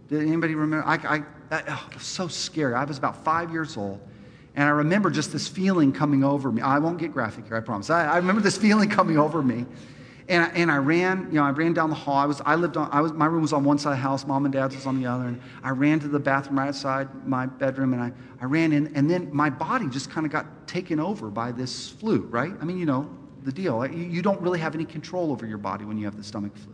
Did 0.08 0.24
anybody 0.24 0.56
remember? 0.56 0.86
I, 0.88 0.96
I, 0.96 1.24
I 1.51 1.63
oh, 1.68 1.88
it 1.92 1.94
was 1.94 2.04
so 2.04 2.28
scary. 2.28 2.74
I 2.74 2.84
was 2.84 2.98
about 2.98 3.24
five 3.24 3.51
years 3.51 3.78
old, 3.78 4.00
and 4.56 4.66
I 4.66 4.72
remember 4.72 5.12
just 5.12 5.32
this 5.32 5.48
feeling 5.48 5.92
coming 5.92 6.24
over 6.24 6.51
me. 6.51 6.63
I 6.63 6.80
won't 6.80 6.98
get 6.98 7.13
graphic 7.13 7.46
here, 7.46 7.58
I 7.58 7.60
promise. 7.60 7.92
I, 7.92 8.08
I 8.08 8.18
remember 8.18 8.42
this 8.42 8.58
feeling 8.66 8.89
coming 8.89 9.18
over 9.18 9.42
me. 9.42 9.66
And 10.28 10.44
I, 10.44 10.48
and 10.50 10.72
I 10.72 10.78
ran, 10.78 11.28
you 11.32 11.39
know, 11.39 11.44
I 11.44 11.50
ran 11.50 11.74
down 11.74 11.89
the 11.89 11.96
hall. 11.96 12.16
I 12.16 12.25
was, 12.25 12.39
I 12.46 12.54
lived 12.54 12.78
on, 12.78 12.88
I 12.92 13.01
was, 13.01 13.12
my 13.13 13.25
room 13.25 13.42
was 13.42 13.51
on 13.51 13.63
one 13.63 13.80
side 13.80 13.94
of 13.94 13.98
the 13.98 14.01
house, 14.04 14.28
mom 14.28 14.46
and 14.46 14.54
dad's 14.54 14.75
was 14.75 14.86
on 14.86 15.01
the 15.01 15.08
other. 15.08 15.25
And 15.25 15.42
I 15.63 15.72
ran 15.72 16.00
to 16.01 16.08
the 16.08 16.20
bathroom 16.20 16.60
right 16.60 16.68
outside 16.68 17.28
my 17.28 17.48
bedroom 17.48 17.94
and 17.94 18.01
I, 18.01 18.12
I 18.39 18.46
ran 18.46 18.72
in. 18.72 18.96
And 18.96 19.10
then 19.10 19.30
my 19.34 19.50
body 19.50 19.89
just 19.89 20.12
kind 20.12 20.28
of 20.28 20.32
got 20.32 20.68
taken 20.68 21.00
over 21.00 21.32
by 21.32 21.51
this 21.51 21.89
flu, 21.89 22.28
right? 22.28 22.54
I 22.62 22.63
mean, 22.63 22.78
you 22.78 22.86
know, 22.86 23.10
the 23.43 23.51
deal. 23.51 23.86
You, 23.86 24.22
don't 24.22 24.41
really 24.41 24.60
have 24.60 24.75
any 24.75 24.86
control 24.86 25.31
over 25.31 25.46
your 25.46 25.58
body 25.58 25.86
when 25.86 25.98
you 25.98 26.05
have 26.05 26.17
the 26.17 26.24
stomach 26.24 26.55
flu. 26.58 26.74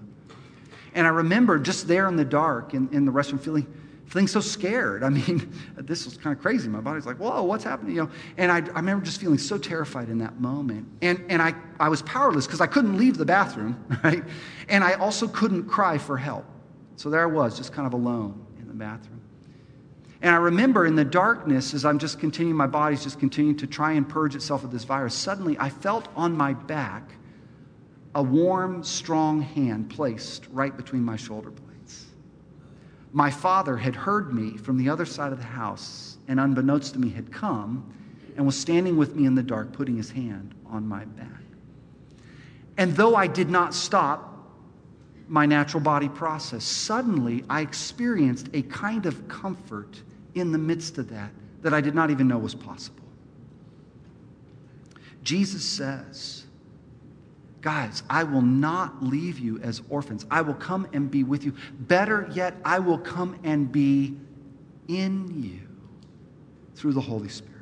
And 0.93 1.05
I 1.05 1.09
remember 1.09 1.59
just 1.59 1.87
there 1.87 2.07
in 2.07 2.15
the 2.15 2.25
dark 2.25 2.73
in, 2.73 2.89
in 2.91 3.05
the 3.05 3.11
restroom 3.11 3.39
feeling, 3.39 3.67
feeling 4.05 4.27
so 4.27 4.39
scared. 4.39 5.03
I 5.03 5.09
mean, 5.09 5.53
this 5.77 6.05
was 6.05 6.17
kind 6.17 6.35
of 6.35 6.41
crazy. 6.41 6.69
My 6.69 6.79
body's 6.79 7.05
like, 7.05 7.17
whoa, 7.17 7.43
what's 7.43 7.63
happening? 7.63 7.95
You 7.95 8.03
know, 8.03 8.09
and 8.37 8.51
I, 8.51 8.57
I 8.57 8.79
remember 8.79 9.03
just 9.03 9.19
feeling 9.19 9.37
so 9.37 9.57
terrified 9.57 10.09
in 10.09 10.17
that 10.19 10.39
moment. 10.39 10.87
And, 11.01 11.23
and 11.29 11.41
I, 11.41 11.53
I 11.79 11.89
was 11.89 12.01
powerless 12.03 12.45
because 12.45 12.61
I 12.61 12.67
couldn't 12.67 12.97
leave 12.97 13.17
the 13.17 13.25
bathroom, 13.25 13.83
right? 14.03 14.23
And 14.69 14.83
I 14.83 14.93
also 14.93 15.27
couldn't 15.27 15.65
cry 15.65 15.97
for 15.97 16.17
help. 16.17 16.45
So 16.95 17.09
there 17.09 17.21
I 17.21 17.25
was, 17.25 17.57
just 17.57 17.73
kind 17.73 17.85
of 17.85 17.93
alone 17.93 18.45
in 18.59 18.67
the 18.67 18.73
bathroom. 18.73 19.21
And 20.21 20.33
I 20.33 20.37
remember 20.37 20.85
in 20.85 20.95
the 20.95 21.05
darkness, 21.05 21.73
as 21.73 21.85
I'm 21.85 21.99
just 21.99 22.19
continuing, 22.19 22.55
my 22.55 22.67
body's 22.67 23.03
just 23.03 23.19
continuing 23.19 23.57
to 23.57 23.67
try 23.67 23.93
and 23.93 24.07
purge 24.07 24.35
itself 24.35 24.63
of 24.63 24.71
this 24.71 24.83
virus, 24.83 25.13
suddenly 25.13 25.57
I 25.59 25.69
felt 25.69 26.07
on 26.15 26.35
my 26.35 26.53
back 26.53 27.11
a 28.15 28.23
warm, 28.23 28.83
strong 28.83 29.41
hand 29.41 29.89
placed 29.89 30.47
right 30.51 30.75
between 30.75 31.03
my 31.03 31.17
shoulder 31.17 31.49
blades 31.51 31.65
my 33.15 33.31
father 33.31 33.77
had 33.77 33.95
heard 33.95 34.33
me 34.33 34.57
from 34.57 34.77
the 34.77 34.89
other 34.89 35.05
side 35.05 35.31
of 35.31 35.37
the 35.37 35.45
house 35.45 36.17
and, 36.27 36.37
unbeknownst 36.37 36.91
to 36.93 36.99
me, 36.99 37.07
had 37.07 37.31
come 37.31 37.89
and 38.35 38.45
was 38.45 38.59
standing 38.59 38.97
with 38.97 39.15
me 39.15 39.25
in 39.25 39.35
the 39.35 39.41
dark, 39.41 39.71
putting 39.71 39.95
his 39.95 40.11
hand 40.11 40.53
on 40.69 40.85
my 40.85 41.05
back. 41.05 41.41
And 42.77 42.93
though 42.93 43.15
I 43.15 43.27
did 43.27 43.49
not 43.49 43.73
stop 43.73 44.34
my 45.27 45.45
natural 45.45 45.81
body 45.81 46.09
process, 46.09 46.63
suddenly 46.63 47.43
I 47.49 47.61
experienced 47.61 48.49
a 48.53 48.61
kind 48.63 49.05
of 49.05 49.27
comfort 49.27 50.01
in 50.35 50.51
the 50.51 50.57
midst 50.57 50.97
of 50.97 51.09
that 51.09 51.31
that 51.61 51.73
I 51.73 51.81
did 51.81 51.95
not 51.95 52.11
even 52.11 52.27
know 52.27 52.37
was 52.37 52.53
possible. 52.53 53.03
Jesus 55.23 55.63
says, 55.63 56.43
Guys, 57.61 58.03
I 58.07 58.23
will 58.23 58.43
not 58.43 59.03
leave 59.03 59.39
you 59.39 59.57
as 59.61 59.81
orphans. 59.89 60.23
I 60.29 60.41
will 60.41 60.53
come 60.53 60.87
and 60.93 61.09
be 61.09 61.23
with 61.23 61.43
you. 61.43 61.55
Better 61.79 62.29
yet, 62.31 62.53
I 62.63 62.77
will 62.77 62.99
come 62.99 63.39
and 63.43 63.71
be 63.71 64.15
in 64.87 65.41
you 65.41 65.61
through 66.75 66.93
the 66.93 67.01
Holy 67.01 67.27
Spirit. 67.27 67.54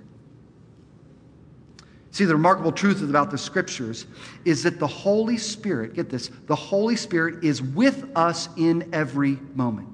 See, 2.13 2.25
the 2.25 2.35
remarkable 2.35 2.71
truth 2.71 3.01
about 3.01 3.31
the 3.31 3.39
scriptures 3.39 4.05
is 4.45 4.61
that 4.63 4.77
the 4.77 4.85
Holy 4.85 5.35
Spirit, 5.35 5.95
get 5.95 6.11
this, 6.11 6.29
the 6.45 6.55
Holy 6.55 6.95
Spirit 6.95 7.43
is 7.43 7.59
with 7.59 8.05
us 8.15 8.49
in 8.55 8.87
every 8.93 9.39
moment, 9.55 9.87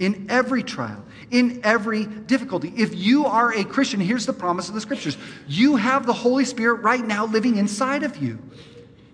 in 0.00 0.26
every 0.28 0.64
trial, 0.64 1.04
in 1.30 1.60
every 1.62 2.06
difficulty. 2.06 2.74
If 2.76 2.96
you 2.96 3.26
are 3.26 3.54
a 3.54 3.62
Christian, 3.62 4.00
here's 4.00 4.26
the 4.26 4.32
promise 4.32 4.68
of 4.68 4.74
the 4.74 4.80
scriptures 4.80 5.16
you 5.46 5.76
have 5.76 6.06
the 6.06 6.12
Holy 6.12 6.44
Spirit 6.44 6.82
right 6.82 7.06
now 7.06 7.24
living 7.26 7.56
inside 7.56 8.02
of 8.02 8.16
you. 8.16 8.40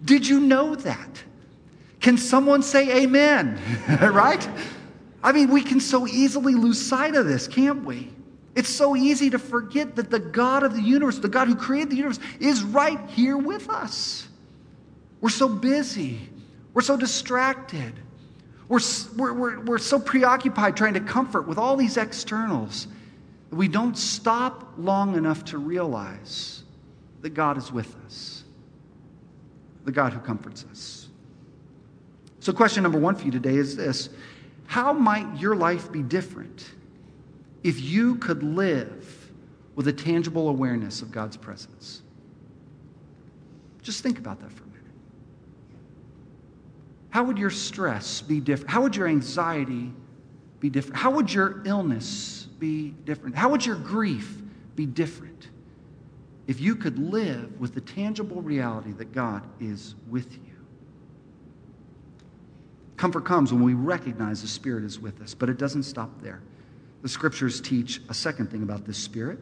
Did 0.03 0.27
you 0.27 0.41
know 0.41 0.75
that? 0.77 1.23
Can 2.01 2.17
someone 2.17 2.63
say 2.63 3.03
amen? 3.03 3.61
right? 4.01 4.49
I 5.23 5.33
mean, 5.33 5.51
we 5.51 5.61
can 5.61 5.79
so 5.79 6.07
easily 6.07 6.55
lose 6.55 6.81
sight 6.81 7.15
of 7.17 7.27
this, 7.27 7.47
can't 7.47 7.85
we? 7.85 8.11
It's 8.55 8.69
so 8.69 8.97
easy 8.97 9.31
to 9.31 9.39
forget 9.39 9.97
that 9.97 10.11
the 10.11 10.19
God 10.19 10.63
of 10.63 10.75
the 10.75 10.83
universe, 10.83 11.19
the 11.19 11.29
God 11.29 11.49
who 11.49 11.55
created 11.55 11.91
the 11.91 11.97
universe, 11.97 12.19
is 12.41 12.63
right 12.63 12.99
here 13.11 13.37
with 13.37 13.71
us. 13.71 14.29
We're 15.21 15.31
so 15.31 15.49
busy. 15.49 16.21
We're 16.75 16.83
so 16.83 16.97
distracted. 16.97 17.93
We're, 18.69 18.81
we're, 19.17 19.61
we're, 19.61 19.79
so 19.79 19.99
preoccupied 19.99 20.77
trying 20.77 20.95
to 20.95 21.01
comfort 21.01 21.47
with 21.49 21.59
all 21.59 21.77
these 21.77 21.97
externals 21.97 22.87
that 23.51 23.57
we 23.57 23.69
don't 23.69 23.99
stop 23.99 24.73
long 24.79 25.17
enough 25.17 25.45
to 25.47 25.59
realize 25.59 26.63
that 27.23 27.31
God 27.31 27.59
is 27.59 27.73
with 27.73 27.95
us 28.07 28.41
the 29.85 29.93
God 29.93 30.13
who 30.13 30.21
comforts 30.21 30.65
us. 30.71 31.09
So, 32.39 32.53
question 32.53 32.83
number 32.83 32.99
one 32.99 33.17
for 33.17 33.25
you 33.25 33.31
today 33.31 33.57
is 33.57 33.77
this 33.77 34.09
How 34.67 34.93
might 34.93 35.41
your 35.41 35.57
life 35.57 35.91
be 35.91 36.03
different 36.03 36.71
if 37.63 37.81
you 37.81 38.17
could 38.17 38.43
live 38.43 39.33
with 39.75 39.89
a 39.89 39.93
tangible 39.93 40.49
awareness 40.49 41.03
of 41.03 41.11
God's 41.11 41.37
presence? 41.37 42.03
Just 43.83 44.03
think 44.03 44.19
about 44.19 44.41
that 44.41 44.53
for 44.53 44.65
a 44.65 44.67
minute. 44.67 44.83
How 47.11 47.25
would 47.25 47.39
your 47.39 47.51
stress 47.51 48.21
be 48.21 48.41
different? 48.41 48.71
How 48.71 48.83
would 48.83 48.97
your 48.97 49.09
anxiety 49.09 49.93
be 50.61 50.71
different? 50.71 50.97
How 50.97 51.11
would 51.11 51.33
your 51.33 51.63
illness 51.65 52.47
be 52.59 52.91
different? 53.05 53.35
How 53.35 53.49
would 53.49 53.65
your 53.65 53.77
grief 53.77 54.39
be 54.77 54.87
different? 54.87 55.31
if 56.51 56.61
you 56.61 56.75
could 56.75 56.99
live 56.99 57.61
with 57.61 57.75
the 57.75 57.81
tangible 57.81 58.43
reality 58.43 58.91
that 58.91 59.13
God 59.13 59.45
is 59.61 59.95
with 60.09 60.33
you. 60.33 60.57
Comfort 62.97 63.25
comes 63.25 63.53
when 63.53 63.63
we 63.63 63.75
recognize 63.75 64.43
the 64.43 64.49
Spirit 64.49 64.83
is 64.83 64.99
with 64.99 65.23
us, 65.23 65.33
but 65.33 65.49
it 65.49 65.59
doesn't 65.59 65.85
stop 65.85 66.11
there. 66.23 66.43
The 67.03 67.09
scriptures 67.09 67.61
teach 67.61 68.01
a 68.09 68.15
second 68.15 68.51
thing 68.51 68.63
about 68.63 68.85
this 68.85 68.99
Spirit. 68.99 69.39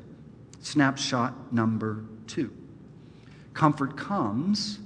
Snapshot 0.61 1.53
number 1.53 2.05
two. 2.27 2.53
Comfort 3.55 3.97
comes 3.97 4.79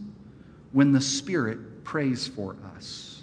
when 0.73 0.93
the 0.93 1.01
Spirit 1.01 1.85
prays 1.85 2.27
for 2.27 2.57
us. 2.77 3.23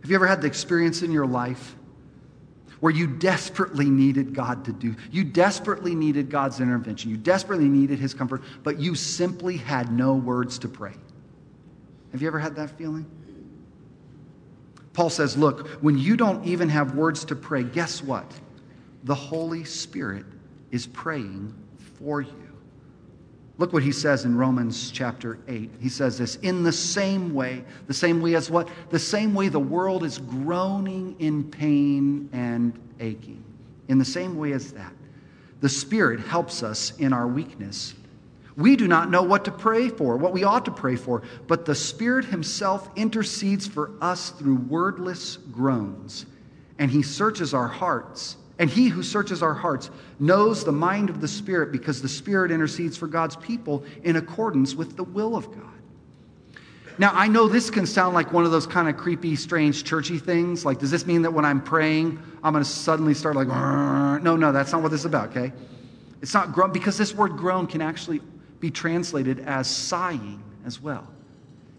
Have 0.00 0.10
you 0.10 0.16
ever 0.16 0.26
had 0.26 0.40
the 0.40 0.46
experience 0.46 1.02
in 1.02 1.12
your 1.12 1.26
life 1.26 1.76
where 2.80 2.92
you 2.92 3.06
desperately 3.06 3.90
needed 3.90 4.34
God 4.34 4.64
to 4.64 4.72
do. 4.72 4.96
You 5.10 5.22
desperately 5.22 5.94
needed 5.94 6.30
God's 6.30 6.60
intervention. 6.60 7.10
You 7.10 7.18
desperately 7.18 7.68
needed 7.68 7.98
His 7.98 8.14
comfort, 8.14 8.42
but 8.62 8.80
you 8.80 8.94
simply 8.94 9.58
had 9.58 9.92
no 9.92 10.14
words 10.14 10.58
to 10.60 10.68
pray. 10.68 10.94
Have 12.12 12.22
you 12.22 12.28
ever 12.28 12.38
had 12.38 12.56
that 12.56 12.70
feeling? 12.70 13.06
Paul 15.00 15.08
says, 15.08 15.34
Look, 15.34 15.66
when 15.82 15.96
you 15.96 16.14
don't 16.14 16.44
even 16.44 16.68
have 16.68 16.94
words 16.94 17.24
to 17.24 17.34
pray, 17.34 17.62
guess 17.62 18.02
what? 18.02 18.30
The 19.04 19.14
Holy 19.14 19.64
Spirit 19.64 20.26
is 20.72 20.86
praying 20.88 21.54
for 21.96 22.20
you. 22.20 22.58
Look 23.56 23.72
what 23.72 23.82
he 23.82 23.92
says 23.92 24.26
in 24.26 24.36
Romans 24.36 24.90
chapter 24.90 25.38
8. 25.48 25.70
He 25.80 25.88
says 25.88 26.18
this 26.18 26.36
In 26.42 26.62
the 26.62 26.72
same 26.72 27.32
way, 27.32 27.64
the 27.86 27.94
same 27.94 28.20
way 28.20 28.34
as 28.34 28.50
what? 28.50 28.68
The 28.90 28.98
same 28.98 29.32
way 29.32 29.48
the 29.48 29.58
world 29.58 30.04
is 30.04 30.18
groaning 30.18 31.16
in 31.18 31.44
pain 31.44 32.28
and 32.34 32.78
aching. 33.00 33.42
In 33.88 33.96
the 33.96 34.04
same 34.04 34.36
way 34.36 34.52
as 34.52 34.70
that, 34.74 34.92
the 35.62 35.68
Spirit 35.70 36.20
helps 36.20 36.62
us 36.62 36.94
in 36.98 37.14
our 37.14 37.26
weakness. 37.26 37.94
We 38.60 38.76
do 38.76 38.86
not 38.86 39.10
know 39.10 39.22
what 39.22 39.46
to 39.46 39.50
pray 39.50 39.88
for, 39.88 40.16
what 40.16 40.32
we 40.32 40.44
ought 40.44 40.66
to 40.66 40.70
pray 40.70 40.96
for, 40.96 41.22
but 41.48 41.64
the 41.64 41.74
Spirit 41.74 42.26
Himself 42.26 42.90
intercedes 42.94 43.66
for 43.66 43.92
us 44.00 44.30
through 44.30 44.56
wordless 44.56 45.36
groans, 45.36 46.26
and 46.78 46.90
He 46.90 47.02
searches 47.02 47.54
our 47.54 47.68
hearts. 47.68 48.36
And 48.58 48.68
He 48.68 48.88
who 48.88 49.02
searches 49.02 49.42
our 49.42 49.54
hearts 49.54 49.88
knows 50.18 50.64
the 50.64 50.72
mind 50.72 51.08
of 51.08 51.22
the 51.22 51.28
Spirit 51.28 51.72
because 51.72 52.02
the 52.02 52.08
Spirit 52.10 52.50
intercedes 52.50 52.94
for 52.94 53.06
God's 53.06 53.34
people 53.36 53.82
in 54.04 54.16
accordance 54.16 54.74
with 54.74 54.98
the 54.98 55.04
will 55.04 55.34
of 55.34 55.50
God. 55.50 55.64
Now, 56.98 57.12
I 57.14 57.28
know 57.28 57.48
this 57.48 57.70
can 57.70 57.86
sound 57.86 58.14
like 58.14 58.30
one 58.34 58.44
of 58.44 58.50
those 58.50 58.66
kind 58.66 58.86
of 58.86 58.98
creepy, 58.98 59.34
strange, 59.34 59.84
churchy 59.84 60.18
things. 60.18 60.66
Like, 60.66 60.78
does 60.78 60.90
this 60.90 61.06
mean 61.06 61.22
that 61.22 61.32
when 61.32 61.46
I'm 61.46 61.62
praying, 61.62 62.22
I'm 62.44 62.52
going 62.52 62.62
to 62.62 62.68
suddenly 62.70 63.14
start 63.14 63.36
like, 63.36 63.48
no, 63.48 64.36
no, 64.36 64.52
that's 64.52 64.72
not 64.72 64.82
what 64.82 64.90
this 64.90 65.00
is 65.00 65.06
about, 65.06 65.30
okay? 65.30 65.54
It's 66.20 66.34
not 66.34 66.52
groan, 66.52 66.70
because 66.70 66.98
this 66.98 67.14
word 67.14 67.38
groan 67.38 67.66
can 67.66 67.80
actually 67.80 68.20
be 68.60 68.70
translated 68.70 69.40
as 69.40 69.68
sighing 69.68 70.42
as 70.64 70.80
well. 70.80 71.08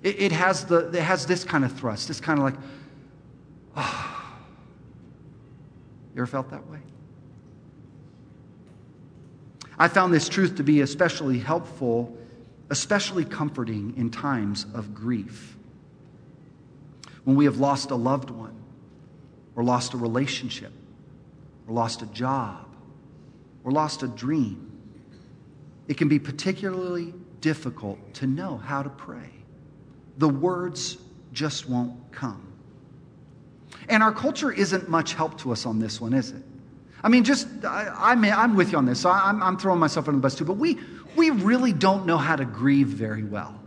It, 0.03 0.19
it, 0.19 0.31
has, 0.31 0.65
the, 0.65 0.89
it 0.89 0.95
has 0.95 1.25
this 1.27 1.43
kind 1.43 1.63
of 1.63 1.71
thrust, 1.73 2.07
this 2.07 2.19
kind 2.19 2.39
of 2.39 2.45
like, 2.45 2.55
oh. 3.77 4.17
You 6.13 6.21
ever 6.23 6.27
felt 6.27 6.49
that 6.49 6.67
way? 6.69 6.79
I 9.79 9.87
found 9.87 10.13
this 10.13 10.27
truth 10.27 10.57
to 10.57 10.63
be 10.63 10.81
especially 10.81 11.39
helpful, 11.39 12.17
especially 12.69 13.23
comforting 13.23 13.93
in 13.95 14.09
times 14.09 14.65
of 14.73 14.93
grief. 14.93 15.55
When 17.23 17.37
we 17.37 17.45
have 17.45 17.59
lost 17.59 17.91
a 17.91 17.95
loved 17.95 18.29
one, 18.29 18.55
or 19.55 19.63
lost 19.63 19.93
a 19.93 19.97
relationship, 19.97 20.73
or 21.65 21.73
lost 21.73 22.01
a 22.01 22.07
job, 22.07 22.67
or 23.63 23.71
lost 23.71 24.03
a 24.03 24.07
dream 24.07 24.70
it 25.91 25.97
can 25.97 26.07
be 26.07 26.19
particularly 26.19 27.13
difficult 27.41 28.13
to 28.13 28.25
know 28.25 28.55
how 28.55 28.81
to 28.81 28.89
pray. 28.89 29.29
The 30.19 30.29
words 30.29 30.97
just 31.33 31.67
won't 31.67 32.13
come. 32.13 32.47
And 33.89 34.01
our 34.01 34.13
culture 34.13 34.53
isn't 34.53 34.87
much 34.87 35.15
help 35.15 35.37
to 35.39 35.51
us 35.51 35.65
on 35.65 35.79
this 35.79 35.99
one, 35.99 36.13
is 36.13 36.31
it? 36.31 36.43
I 37.03 37.09
mean, 37.09 37.25
just, 37.25 37.45
I, 37.65 38.13
am 38.13 38.55
with 38.55 38.71
you 38.71 38.77
on 38.77 38.85
this, 38.85 39.01
so 39.01 39.09
I'm, 39.09 39.43
I'm 39.43 39.57
throwing 39.57 39.81
myself 39.81 40.07
under 40.07 40.17
the 40.17 40.21
bus 40.21 40.35
too, 40.35 40.45
but 40.45 40.53
we, 40.53 40.79
we 41.17 41.29
really 41.29 41.73
don't 41.73 42.05
know 42.05 42.17
how 42.17 42.37
to 42.37 42.45
grieve 42.45 42.87
very 42.87 43.25
well. 43.25 43.59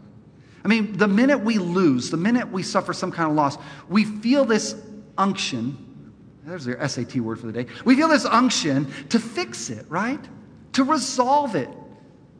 I 0.64 0.68
mean, 0.68 0.96
the 0.96 1.08
minute 1.08 1.40
we 1.40 1.58
lose, 1.58 2.08
the 2.08 2.16
minute 2.16 2.50
we 2.50 2.62
suffer 2.62 2.94
some 2.94 3.12
kind 3.12 3.28
of 3.28 3.36
loss, 3.36 3.58
we 3.90 4.06
feel 4.06 4.46
this 4.46 4.76
unction. 5.18 6.14
There's 6.46 6.66
your 6.66 6.88
SAT 6.88 7.16
word 7.16 7.38
for 7.38 7.48
the 7.48 7.64
day. 7.64 7.66
We 7.84 7.96
feel 7.96 8.08
this 8.08 8.24
unction 8.24 8.90
to 9.10 9.20
fix 9.20 9.68
it, 9.68 9.84
right? 9.90 10.24
To 10.72 10.84
resolve 10.84 11.54
it, 11.54 11.68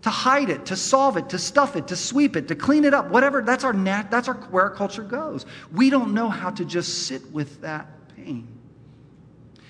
to 0.04 0.10
hide 0.10 0.50
it, 0.50 0.66
to 0.66 0.76
solve 0.76 1.16
it, 1.16 1.30
to 1.30 1.38
stuff 1.38 1.76
it, 1.76 1.88
to 1.88 1.96
sweep 1.96 2.36
it, 2.36 2.46
to 2.48 2.54
clean 2.54 2.84
it 2.84 2.92
up, 2.92 3.08
whatever. 3.08 3.40
That's 3.40 3.64
our 3.64 3.72
nat, 3.72 4.10
that's 4.10 4.28
our, 4.28 4.34
where 4.34 4.64
our 4.64 4.70
culture 4.70 5.02
goes. 5.02 5.46
We 5.72 5.88
don't 5.88 6.12
know 6.12 6.28
how 6.28 6.50
to 6.50 6.64
just 6.66 7.06
sit 7.06 7.32
with 7.32 7.62
that 7.62 7.86
pain. 8.14 8.46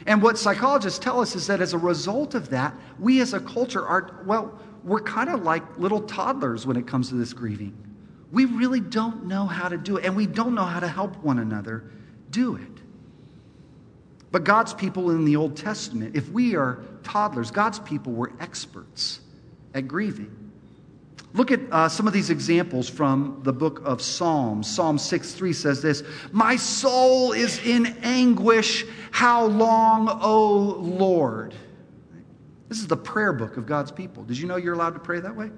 And 0.07 0.21
what 0.21 0.37
psychologists 0.37 0.99
tell 0.99 1.21
us 1.21 1.37
is 1.37 1.47
that 1.47 1.61
as 1.61 1.73
a 1.73 1.79
result 1.79 2.35
of 2.35 2.51
that, 2.51 2.75
we 2.99 3.21
as 3.21 3.33
a 3.33 3.39
culture 3.39 3.87
are, 3.87 4.25
well, 4.27 4.59
we're 4.83 5.03
kind 5.03 5.31
of 5.31 5.45
like 5.45 5.79
little 5.79 6.01
toddlers 6.01 6.67
when 6.67 6.77
it 6.77 6.89
comes 6.89 7.11
to 7.11 7.15
this 7.15 7.33
grieving. 7.33 7.73
We 8.33 8.47
really 8.47 8.81
don't 8.81 9.27
know 9.27 9.47
how 9.47 9.69
to 9.69 9.79
do 9.79 9.99
it, 9.99 10.05
and 10.05 10.17
we 10.17 10.27
don't 10.27 10.57
know 10.57 10.65
how 10.65 10.81
to 10.81 10.89
help 10.89 11.17
one 11.23 11.39
another 11.39 11.85
do 12.31 12.57
it. 12.57 12.83
But 14.33 14.43
God's 14.43 14.75
people 14.75 15.13
in 15.13 15.25
the 15.25 15.37
Old 15.37 15.57
Testament, 15.57 16.17
if 16.17 16.29
we 16.31 16.57
are 16.57 16.83
toddlers, 17.05 17.53
God's 17.53 17.79
people 17.79 18.13
were 18.13 18.33
experts 18.41 19.21
at 19.75 19.89
grieving. 19.89 20.45
Look 21.35 21.51
at 21.51 21.61
uh, 21.73 21.89
some 21.89 22.07
of 22.07 22.13
these 22.13 22.31
examples 22.31 22.89
from 22.89 23.41
the 23.43 23.53
book 23.53 23.83
of 23.85 24.01
Psalms. 24.01 24.73
Psalm 24.73 24.99
6 24.99 25.33
3 25.33 25.53
says 25.53 25.83
this 25.83 26.05
My 26.31 26.55
soul 26.55 27.33
is 27.33 27.59
in 27.67 27.87
anguish. 28.03 28.87
How 29.11 29.47
long, 29.47 30.09
O 30.23 30.57
Lord? 30.79 31.55
This 32.69 32.79
is 32.79 32.87
the 32.87 32.97
prayer 32.97 33.33
book 33.33 33.57
of 33.57 33.67
God's 33.67 33.93
people. 33.93 34.23
Did 34.23 34.39
you 34.39 34.47
know 34.47 34.57
you're 34.57 34.75
allowed 34.75 34.95
to 34.95 35.01
pray 35.01 35.21
that 35.21 35.35
way? 35.35 35.51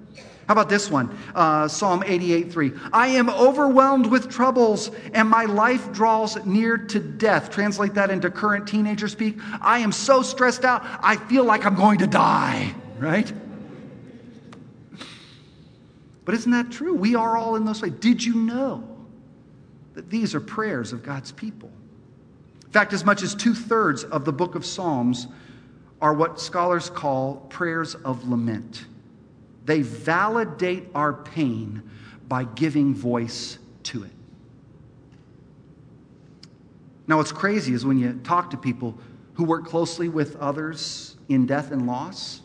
How 0.47 0.53
about 0.53 0.67
this 0.67 0.89
one? 0.89 1.15
Uh, 1.35 1.67
Psalm 1.67 2.03
88 2.03 2.51
3. 2.51 2.71
I 2.91 3.09
am 3.09 3.29
overwhelmed 3.29 4.07
with 4.07 4.29
troubles, 4.29 4.89
and 5.13 5.29
my 5.29 5.45
life 5.45 5.91
draws 5.91 6.43
near 6.43 6.77
to 6.77 6.99
death. 6.99 7.51
Translate 7.51 7.93
that 7.93 8.09
into 8.09 8.31
current 8.31 8.67
teenager 8.67 9.07
speak. 9.07 9.37
I 9.61 9.79
am 9.79 9.91
so 9.91 10.23
stressed 10.23 10.65
out, 10.65 10.83
I 11.01 11.17
feel 11.17 11.43
like 11.43 11.67
I'm 11.67 11.75
going 11.75 11.99
to 11.99 12.07
die, 12.07 12.73
right? 12.97 13.31
But 16.27 16.35
isn't 16.35 16.51
that 16.51 16.71
true? 16.71 16.93
We 16.93 17.15
are 17.15 17.37
all 17.37 17.55
in 17.55 17.63
those 17.63 17.81
ways. 17.81 17.93
Did 18.01 18.21
you 18.21 18.33
know 18.35 18.83
that 19.93 20.09
these 20.09 20.35
are 20.35 20.41
prayers 20.41 20.91
of 20.91 21.01
God's 21.01 21.31
people? 21.31 21.71
In 22.65 22.71
fact, 22.71 22.91
as 22.91 23.05
much 23.05 23.23
as 23.23 23.33
two 23.33 23.53
thirds 23.53 24.03
of 24.03 24.25
the 24.25 24.33
book 24.33 24.55
of 24.55 24.65
Psalms 24.65 25.27
are 26.01 26.13
what 26.13 26.41
scholars 26.41 26.89
call 26.89 27.37
prayers 27.47 27.95
of 27.95 28.27
lament. 28.27 28.87
They 29.63 29.83
validate 29.83 30.89
our 30.93 31.13
pain 31.13 31.81
by 32.27 32.43
giving 32.43 32.93
voice 32.93 33.57
to 33.83 34.03
it. 34.03 34.11
Now, 37.07 37.15
what's 37.15 37.31
crazy 37.31 37.71
is 37.71 37.85
when 37.85 37.99
you 37.99 38.19
talk 38.25 38.49
to 38.49 38.57
people 38.57 38.97
who 39.35 39.45
work 39.45 39.65
closely 39.65 40.09
with 40.09 40.35
others 40.35 41.15
in 41.29 41.45
death 41.45 41.71
and 41.71 41.87
loss, 41.87 42.41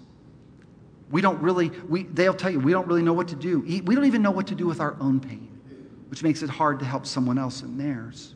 we 1.13 1.21
don't 1.21 1.41
really, 1.41 1.71
we, 1.89 2.05
they'll 2.05 2.35
tell 2.35 2.51
you, 2.51 2.59
we 2.59 2.73
don't 2.73 2.89
really 2.89 3.03
know 3.03 3.13
what 3.13 3.29
to 3.29 3.37
do. 3.37 3.61
We 3.61 3.95
don't 3.95 4.07
even 4.07 4.23
know 4.23 4.31
what 4.31 4.47
to 4.49 4.55
do 4.55 4.67
with 4.67 4.81
our 4.81 4.97
own 4.99 5.21
pain, 5.21 5.47
which 6.09 6.23
makes 6.23 6.43
it 6.43 6.49
hard 6.49 6.79
to 6.81 6.87
help 6.87 7.07
someone 7.07 7.39
else 7.39 7.63
in 7.63 7.77
theirs. 7.77 8.35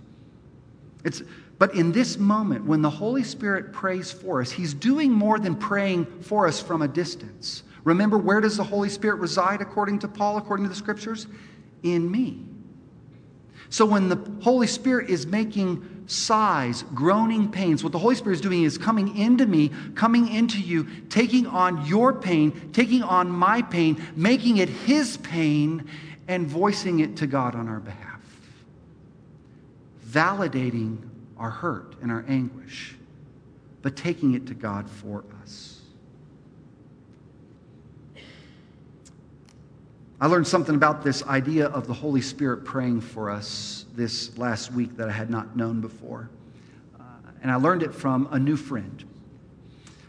It's, 1.03 1.23
but 1.59 1.75
in 1.75 1.91
this 1.91 2.19
moment, 2.19 2.67
when 2.67 2.83
the 2.83 2.91
Holy 2.91 3.25
Spirit 3.25 3.73
prays 3.73 4.13
for 4.13 4.43
us, 4.43 4.51
He's 4.51 4.75
doing 4.75 5.11
more 5.11 5.39
than 5.39 5.57
praying 5.57 6.05
for 6.21 6.47
us 6.47 6.61
from 6.61 6.83
a 6.83 6.89
distance. 6.89 7.63
Remember, 7.85 8.19
where 8.19 8.43
does 8.43 8.59
the 8.59 8.65
Holy 8.65 8.91
Spirit 8.91 9.21
reside 9.21 9.63
according 9.63 10.01
to 10.01 10.09
Paul, 10.09 10.37
according 10.37 10.67
to 10.67 10.69
the 10.69 10.77
scriptures? 10.77 11.29
In 11.83 12.11
me. 12.11 12.45
So 13.71 13.87
when 13.87 14.09
the 14.09 14.21
Holy 14.43 14.67
Spirit 14.67 15.09
is 15.09 15.27
making 15.27 15.96
sighs, 16.07 16.85
groaning 16.95 17.51
pains. 17.51 17.83
What 17.83 17.93
the 17.93 17.99
Holy 17.99 18.15
Spirit 18.15 18.37
is 18.37 18.41
doing 18.41 18.63
is 18.63 18.79
coming 18.79 19.17
into 19.17 19.47
me, 19.47 19.71
coming 19.95 20.29
into 20.29 20.61
you, 20.61 20.87
taking 21.09 21.47
on 21.47 21.87
your 21.87 22.13
pain, 22.13 22.71
taking 22.73 23.03
on 23.03 23.31
my 23.31 23.63
pain, 23.63 24.03
making 24.15 24.59
it 24.59 24.69
His 24.69 25.17
pain, 25.19 25.89
and 26.29 26.47
voicing 26.47 27.01
it 27.01 27.17
to 27.19 27.27
God 27.27 27.55
on 27.55 27.69
our 27.69 27.81
behalf. 27.81 28.21
Validating 30.07 30.99
our 31.37 31.51
hurt 31.51 31.95
and 32.01 32.11
our 32.11 32.25
anguish, 32.29 32.95
but 33.83 33.97
taking 33.97 34.35
it 34.35 34.47
to 34.47 34.55
God 34.55 34.89
for 34.89 35.25
us. 35.43 35.76
I 40.19 40.29
learned 40.29 40.47
something 40.47 40.75
about 40.75 41.05
this 41.05 41.23
idea 41.25 41.67
of 41.67 41.87
the 41.87 41.93
Holy 41.93 42.23
Spirit 42.23 42.65
praying 42.65 43.03
for 43.03 43.29
us 43.29 43.85
this 43.95 44.37
last 44.39 44.73
week 44.73 44.97
that 44.97 45.11
I 45.11 45.13
had 45.13 45.29
not 45.29 45.57
known 45.57 45.83
before. 45.83 46.31
Uh, 46.99 47.03
and 47.43 47.51
I 47.51 47.57
learned 47.57 47.83
it 47.83 47.95
from 47.95 48.27
a 48.31 48.39
new 48.39 48.57
friend. 48.57 49.05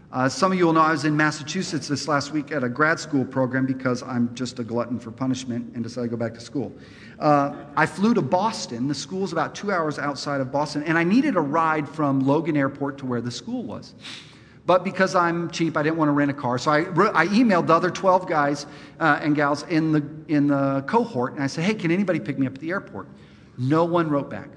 Uh, 0.10 0.30
some 0.30 0.54
of 0.54 0.58
you 0.58 0.66
will 0.66 0.72
know 0.72 0.80
I 0.80 0.92
was 0.92 1.04
in 1.04 1.18
Massachusetts 1.18 1.90
this 1.90 2.08
last 2.08 2.32
week 2.32 2.54
at 2.54 2.64
a 2.64 2.70
grad 2.70 3.02
school 3.02 3.26
program 3.26 3.66
because 3.66 4.02
I'm 4.02 4.34
just 4.34 4.60
a 4.60 4.64
glutton 4.64 4.98
for 4.98 5.12
punishment 5.12 5.76
and 5.76 5.84
decided 5.84 6.10
to 6.10 6.16
go 6.16 6.18
back 6.18 6.34
to 6.36 6.40
school. 6.40 6.72
Uh, 7.20 7.66
I 7.76 7.86
flew 7.86 8.14
to 8.14 8.22
Boston. 8.22 8.88
The 8.88 8.96
school 8.96 9.26
is 9.26 9.34
about 9.34 9.56
two 9.56 9.74
hours 9.74 10.00
outside 10.00 10.40
of 10.40 10.54
Boston, 10.54 10.84
and 10.84 10.98
I 10.98 11.04
needed 11.04 11.36
a 11.36 11.42
ride 11.42 11.90
from 11.90 12.22
Logan 12.22 12.56
Airport 12.56 12.98
to 13.00 13.06
where 13.06 13.20
the 13.20 13.32
school 13.32 13.64
was. 13.64 13.94
But 14.68 14.84
because 14.84 15.16
I'm 15.16 15.50
cheap, 15.50 15.78
I 15.78 15.82
didn't 15.82 15.96
want 15.96 16.10
to 16.10 16.14
rent 16.14 16.30
a 16.30 16.34
car. 16.34 16.58
So 16.58 16.72
I, 16.72 16.82
I 16.82 17.28
emailed 17.28 17.68
the 17.68 17.74
other 17.74 17.90
12 17.90 18.28
guys 18.28 18.66
uh, 19.00 19.18
and 19.22 19.34
gals 19.34 19.64
in 19.64 19.94
the, 19.94 20.06
in 20.28 20.48
the 20.48 20.84
cohort, 20.86 21.34
and 21.34 21.42
I 21.42 21.48
said, 21.48 21.64
hey, 21.64 21.74
can 21.74 21.90
anybody 21.90 22.20
pick 22.20 22.38
me 22.38 22.46
up 22.46 22.56
at 22.56 22.60
the 22.60 22.72
airport? 22.72 23.08
No 23.58 23.86
one 23.86 24.10
wrote 24.10 24.30
back. 24.30 24.50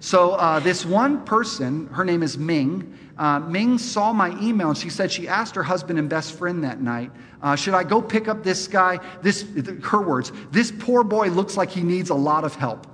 So 0.00 0.32
uh, 0.32 0.60
this 0.60 0.86
one 0.86 1.22
person, 1.26 1.86
her 1.88 2.04
name 2.04 2.22
is 2.22 2.38
Ming. 2.38 2.98
Uh, 3.18 3.40
Ming 3.40 3.76
saw 3.76 4.14
my 4.14 4.30
email 4.40 4.70
and 4.70 4.78
she 4.78 4.88
said 4.88 5.12
she 5.12 5.28
asked 5.28 5.54
her 5.54 5.62
husband 5.62 5.98
and 5.98 6.08
best 6.08 6.38
friend 6.38 6.64
that 6.64 6.80
night, 6.80 7.10
uh, 7.42 7.54
should 7.54 7.74
I 7.74 7.84
go 7.84 8.00
pick 8.00 8.26
up 8.26 8.42
this 8.42 8.66
guy? 8.66 8.98
This, 9.20 9.44
her 9.82 10.00
words, 10.00 10.32
this 10.50 10.72
poor 10.72 11.04
boy 11.04 11.28
looks 11.28 11.58
like 11.58 11.68
he 11.68 11.82
needs 11.82 12.08
a 12.08 12.14
lot 12.14 12.44
of 12.44 12.54
help. 12.54 12.86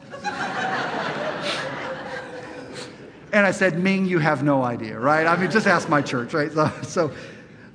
And 3.37 3.46
I 3.46 3.51
said, 3.51 3.79
Ming, 3.79 4.07
you 4.07 4.18
have 4.18 4.42
no 4.42 4.62
idea, 4.62 4.99
right? 4.99 5.27
I 5.27 5.37
mean, 5.37 5.51
just 5.51 5.66
ask 5.66 5.88
my 5.88 6.03
church, 6.03 6.33
right? 6.33 6.51
So, 6.53 6.72
so, 6.83 7.12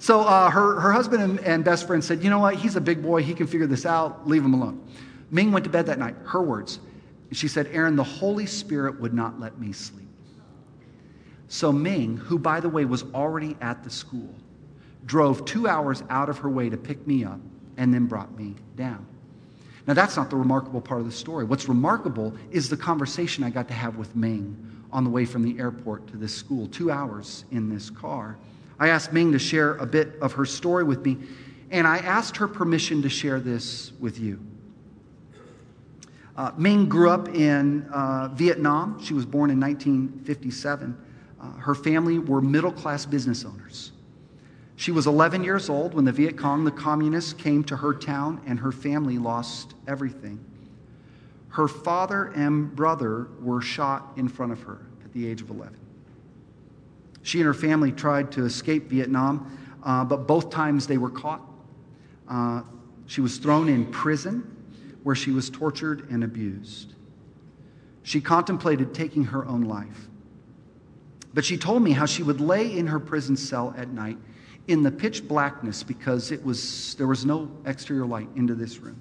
So 0.02 0.22
uh, 0.22 0.50
her, 0.50 0.80
her 0.80 0.92
husband 0.92 1.22
and, 1.22 1.40
and 1.42 1.64
best 1.64 1.86
friend 1.86 2.04
said, 2.04 2.24
You 2.24 2.32
know 2.32 2.40
what? 2.40 2.56
He's 2.56 2.76
a 2.76 2.82
big 2.82 3.04
boy. 3.04 3.22
He 3.22 3.36
can 3.36 3.46
figure 3.46 3.68
this 3.68 3.86
out. 3.86 4.28
Leave 4.28 4.44
him 4.44 4.56
alone. 4.56 4.84
Ming 5.30 5.52
went 5.52 5.64
to 5.66 5.70
bed 5.70 5.86
that 5.86 6.00
night. 6.00 6.16
Her 6.26 6.42
words. 6.42 6.80
She 7.32 7.48
said, 7.48 7.68
Aron, 7.68 7.96
the 7.96 8.04
Holy 8.04 8.48
Spirit 8.48 9.00
would 9.00 9.14
not 9.14 9.40
let 9.40 9.60
me 9.60 9.72
sleep. 9.72 10.08
So 11.50 11.72
Ming, 11.72 12.18
who, 12.18 12.40
by 12.40 12.60
the 12.60 12.68
way, 12.68 12.84
was 12.84 13.04
already 13.14 13.56
at 13.62 13.84
the 13.84 13.92
school, 13.92 14.34
drove 15.06 15.46
two 15.46 15.68
hours 15.68 16.04
out 16.10 16.30
of 16.30 16.40
her 16.40 16.50
way 16.50 16.68
to 16.72 16.78
pick 16.78 17.06
me 17.06 17.24
up 17.24 17.40
and 17.78 17.94
then 17.94 18.08
brought 18.08 18.36
me 18.36 18.56
down. 18.76 19.06
Now, 19.86 19.94
that's 19.94 20.18
not 20.18 20.32
the 20.32 20.36
remarkable 20.36 20.82
part 20.82 21.02
of 21.02 21.06
the 21.06 21.12
story. 21.12 21.46
What's 21.46 21.70
remarkable 21.70 22.34
is 22.50 22.70
the 22.70 22.78
conversation 22.78 23.44
I 23.44 23.52
got 23.52 23.68
to 23.68 23.76
have 23.76 23.98
with 23.98 24.16
Ming 24.16 24.58
on 24.92 25.04
the 25.04 25.10
way 25.10 25.26
from 25.26 25.44
the 25.44 25.58
airport 25.60 26.08
to 26.08 26.18
this 26.18 26.36
school, 26.36 26.68
two 26.68 26.92
hours 26.92 27.46
in 27.52 27.70
this 27.70 27.90
car. 27.90 28.38
I 28.80 28.90
asked 28.90 29.14
Ming 29.14 29.32
to 29.32 29.40
share 29.40 29.76
a 29.76 29.86
bit 29.86 30.14
of 30.22 30.34
her 30.34 30.46
story 30.46 30.84
with 30.84 31.06
me, 31.06 31.18
and 31.70 31.88
I 31.88 31.98
asked 32.00 32.38
her 32.38 32.48
permission 32.48 33.02
to 33.04 33.10
share 33.10 33.40
this 33.40 33.92
with 34.00 34.20
you. 34.20 34.40
Uh, 36.36 36.52
Ming 36.58 36.88
grew 36.88 37.10
up 37.10 37.30
in 37.30 37.84
uh, 37.92 38.30
Vietnam. 38.30 39.02
She 39.04 39.14
was 39.14 39.26
born 39.26 39.50
in 39.50 39.60
1957. 39.60 40.98
Uh, 41.40 41.52
her 41.54 41.76
family 41.76 42.20
were 42.20 42.42
middle 42.42 42.72
class 42.72 43.06
business 43.06 43.46
owners. 43.46 43.92
She 44.76 44.92
was 44.92 45.06
11 45.06 45.44
years 45.44 45.70
old 45.70 45.94
when 45.94 46.06
the 46.06 46.12
Viet 46.12 46.38
Cong, 46.38 46.64
the 46.64 46.72
communists, 46.72 47.34
came 47.34 47.64
to 47.66 47.76
her 47.76 47.94
town 47.94 48.42
and 48.48 48.60
her 48.60 48.72
family 48.72 49.20
lost 49.20 49.76
everything. 49.88 50.44
Her 51.52 51.68
father 51.68 52.28
and 52.28 52.74
brother 52.74 53.28
were 53.42 53.62
shot 53.62 54.14
in 54.16 54.28
front 54.30 54.54
of 54.54 54.62
her 54.64 54.86
at 55.04 55.12
the 55.14 55.28
age 55.28 55.42
of 55.42 55.50
11. 55.50 55.76
She 57.24 57.40
and 57.40 57.46
her 57.46 57.54
family 57.54 57.92
tried 57.92 58.32
to 58.34 58.46
escape 58.46 58.90
Vietnam, 58.90 59.58
uh, 59.84 60.06
but 60.06 60.28
both 60.28 60.50
times 60.50 60.88
they 60.88 60.98
were 60.98 61.10
caught. 61.10 61.42
Uh, 62.28 62.62
she 63.06 63.20
was 63.20 63.38
thrown 63.38 63.68
in 63.68 63.86
prison 63.88 64.56
where 65.04 65.16
she 65.16 65.32
was 65.32 65.50
tortured 65.50 66.10
and 66.10 66.24
abused. 66.24 66.94
She 68.04 68.22
contemplated 68.22 68.94
taking 68.94 69.26
her 69.26 69.46
own 69.46 69.64
life. 69.64 70.08
But 71.34 71.44
she 71.44 71.58
told 71.58 71.84
me 71.84 71.92
how 71.92 72.06
she 72.06 72.24
would 72.24 72.40
lay 72.40 72.78
in 72.78 72.88
her 72.88 73.00
prison 73.00 73.36
cell 73.36 73.74
at 73.78 73.90
night 73.90 74.18
in 74.68 74.84
the 74.84 74.92
pitch 74.92 75.28
blackness 75.28 75.84
because 75.84 76.32
it 76.32 76.44
was, 76.44 76.96
there 76.96 77.08
was 77.08 77.26
no 77.26 77.52
exterior 77.66 78.06
light 78.06 78.30
into 78.36 78.56
this 78.56 78.80
room. 78.80 79.00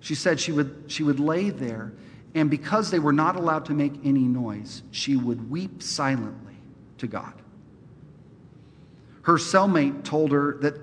She 0.00 0.14
said 0.14 0.40
she 0.40 0.52
would, 0.52 0.84
she 0.88 1.02
would 1.02 1.20
lay 1.20 1.50
there, 1.50 1.92
and 2.34 2.50
because 2.50 2.90
they 2.90 2.98
were 2.98 3.12
not 3.12 3.36
allowed 3.36 3.66
to 3.66 3.72
make 3.72 3.94
any 4.04 4.22
noise, 4.22 4.82
she 4.90 5.16
would 5.16 5.50
weep 5.50 5.82
silently 5.82 6.56
to 6.98 7.06
God. 7.06 7.34
Her 9.22 9.34
cellmate 9.34 10.04
told 10.04 10.32
her 10.32 10.56
that 10.60 10.74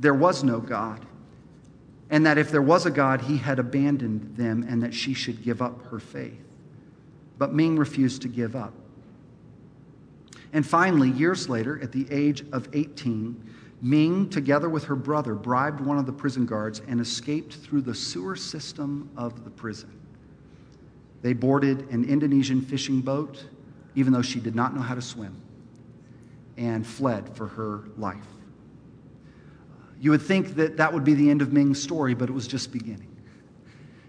there 0.00 0.14
was 0.14 0.42
no 0.42 0.60
God, 0.60 1.06
and 2.10 2.26
that 2.26 2.38
if 2.38 2.50
there 2.50 2.62
was 2.62 2.84
a 2.84 2.90
God, 2.90 3.22
he 3.22 3.36
had 3.36 3.58
abandoned 3.58 4.36
them, 4.36 4.64
and 4.68 4.82
that 4.82 4.92
she 4.92 5.14
should 5.14 5.42
give 5.42 5.62
up 5.62 5.86
her 5.86 6.00
faith. 6.00 6.40
But 7.38 7.52
Ming 7.54 7.76
refused 7.76 8.22
to 8.22 8.28
give 8.28 8.56
up. 8.56 8.74
And 10.52 10.66
finally, 10.66 11.10
years 11.10 11.48
later, 11.48 11.80
at 11.82 11.92
the 11.92 12.06
age 12.10 12.44
of 12.52 12.68
18, 12.72 13.53
Ming, 13.84 14.30
together 14.30 14.70
with 14.70 14.84
her 14.84 14.96
brother, 14.96 15.34
bribed 15.34 15.78
one 15.78 15.98
of 15.98 16.06
the 16.06 16.12
prison 16.12 16.46
guards 16.46 16.80
and 16.88 17.02
escaped 17.02 17.52
through 17.52 17.82
the 17.82 17.94
sewer 17.94 18.34
system 18.34 19.10
of 19.14 19.44
the 19.44 19.50
prison. 19.50 20.00
They 21.20 21.34
boarded 21.34 21.90
an 21.90 22.02
Indonesian 22.06 22.62
fishing 22.62 23.02
boat, 23.02 23.44
even 23.94 24.14
though 24.14 24.22
she 24.22 24.40
did 24.40 24.54
not 24.54 24.74
know 24.74 24.80
how 24.80 24.94
to 24.94 25.02
swim, 25.02 25.36
and 26.56 26.86
fled 26.86 27.36
for 27.36 27.46
her 27.46 27.84
life. 27.98 28.26
You 30.00 30.12
would 30.12 30.22
think 30.22 30.54
that 30.54 30.78
that 30.78 30.90
would 30.90 31.04
be 31.04 31.12
the 31.12 31.28
end 31.28 31.42
of 31.42 31.52
Ming's 31.52 31.82
story, 31.82 32.14
but 32.14 32.30
it 32.30 32.32
was 32.32 32.46
just 32.46 32.72
beginning. 32.72 33.14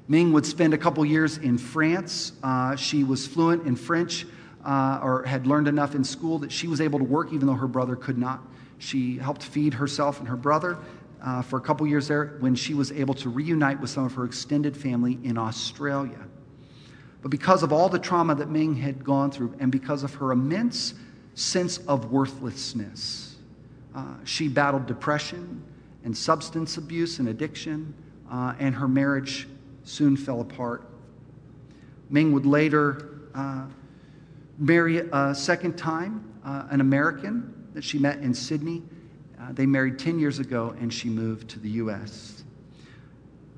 Ming 0.08 0.32
would 0.32 0.46
spend 0.46 0.74
a 0.74 0.78
couple 0.78 1.04
years 1.04 1.38
in 1.38 1.58
France. 1.58 2.32
Uh, 2.42 2.78
she 2.78 3.04
was 3.04 3.28
fluent 3.28 3.68
in 3.68 3.76
French 3.76 4.26
uh, 4.64 5.02
or 5.04 5.24
had 5.24 5.46
learned 5.46 5.68
enough 5.68 5.96
in 5.96 6.06
school 6.06 6.40
that 6.40 6.52
she 6.52 6.70
was 6.70 6.80
able 6.80 6.98
to 7.00 7.06
work 7.06 7.34
even 7.34 7.46
though 7.46 7.54
her 7.54 7.68
brother 7.68 7.98
could 7.98 8.18
not. 8.18 8.42
She 8.78 9.18
helped 9.18 9.44
feed 9.44 9.74
herself 9.74 10.20
and 10.20 10.28
her 10.28 10.36
brother 10.36 10.78
uh, 11.24 11.42
for 11.42 11.58
a 11.58 11.62
couple 11.62 11.88
years 11.88 12.08
there 12.08 12.38
when 12.40 12.56
she 12.56 12.74
was 12.74 12.92
able 12.92 13.14
to 13.16 13.30
reunite 13.30 13.80
with 13.80 13.90
some 13.90 14.06
of 14.06 14.14
her 14.14 14.26
extended 14.26 14.76
family 14.78 15.18
in 15.24 15.38
Australia. 15.38 16.20
But 17.22 17.32
because 17.32 17.64
of 17.64 17.74
all 17.74 17.90
the 17.90 17.98
trauma 17.98 18.36
that 18.36 18.50
Ming 18.50 18.76
had 18.76 19.04
gone 19.04 19.32
through 19.32 19.56
and 19.60 19.72
because 19.72 20.04
of 20.04 20.14
her 20.16 20.32
immense 20.32 20.94
sense 21.34 21.80
of 21.80 22.12
worthlessness, 22.12 23.38
uh, 23.96 24.16
she 24.24 24.48
battled 24.48 24.86
depression 24.86 25.64
and 26.04 26.16
substance 26.16 26.78
abuse 26.78 27.18
and 27.18 27.30
addiction, 27.30 27.94
uh, 28.30 28.54
and 28.60 28.76
her 28.76 28.88
marriage 28.88 29.48
soon 29.84 30.16
fell 30.16 30.42
apart. 30.42 30.88
Ming 32.12 32.32
would 32.34 32.46
later 32.46 33.10
uh, 33.34 33.66
marry 34.60 34.98
a 35.12 35.34
second 35.34 35.78
time, 35.78 36.32
uh, 36.44 36.68
an 36.70 36.80
American 36.80 37.55
that 37.76 37.84
she 37.84 38.00
met 38.00 38.20
in 38.20 38.34
Sydney. 38.34 38.82
Uh, 39.40 39.52
they 39.52 39.66
married 39.66 40.00
10 40.00 40.18
years 40.18 40.40
ago 40.40 40.76
and 40.80 40.92
she 40.92 41.10
moved 41.10 41.50
to 41.50 41.60
the 41.60 41.70
U.S. 41.72 42.44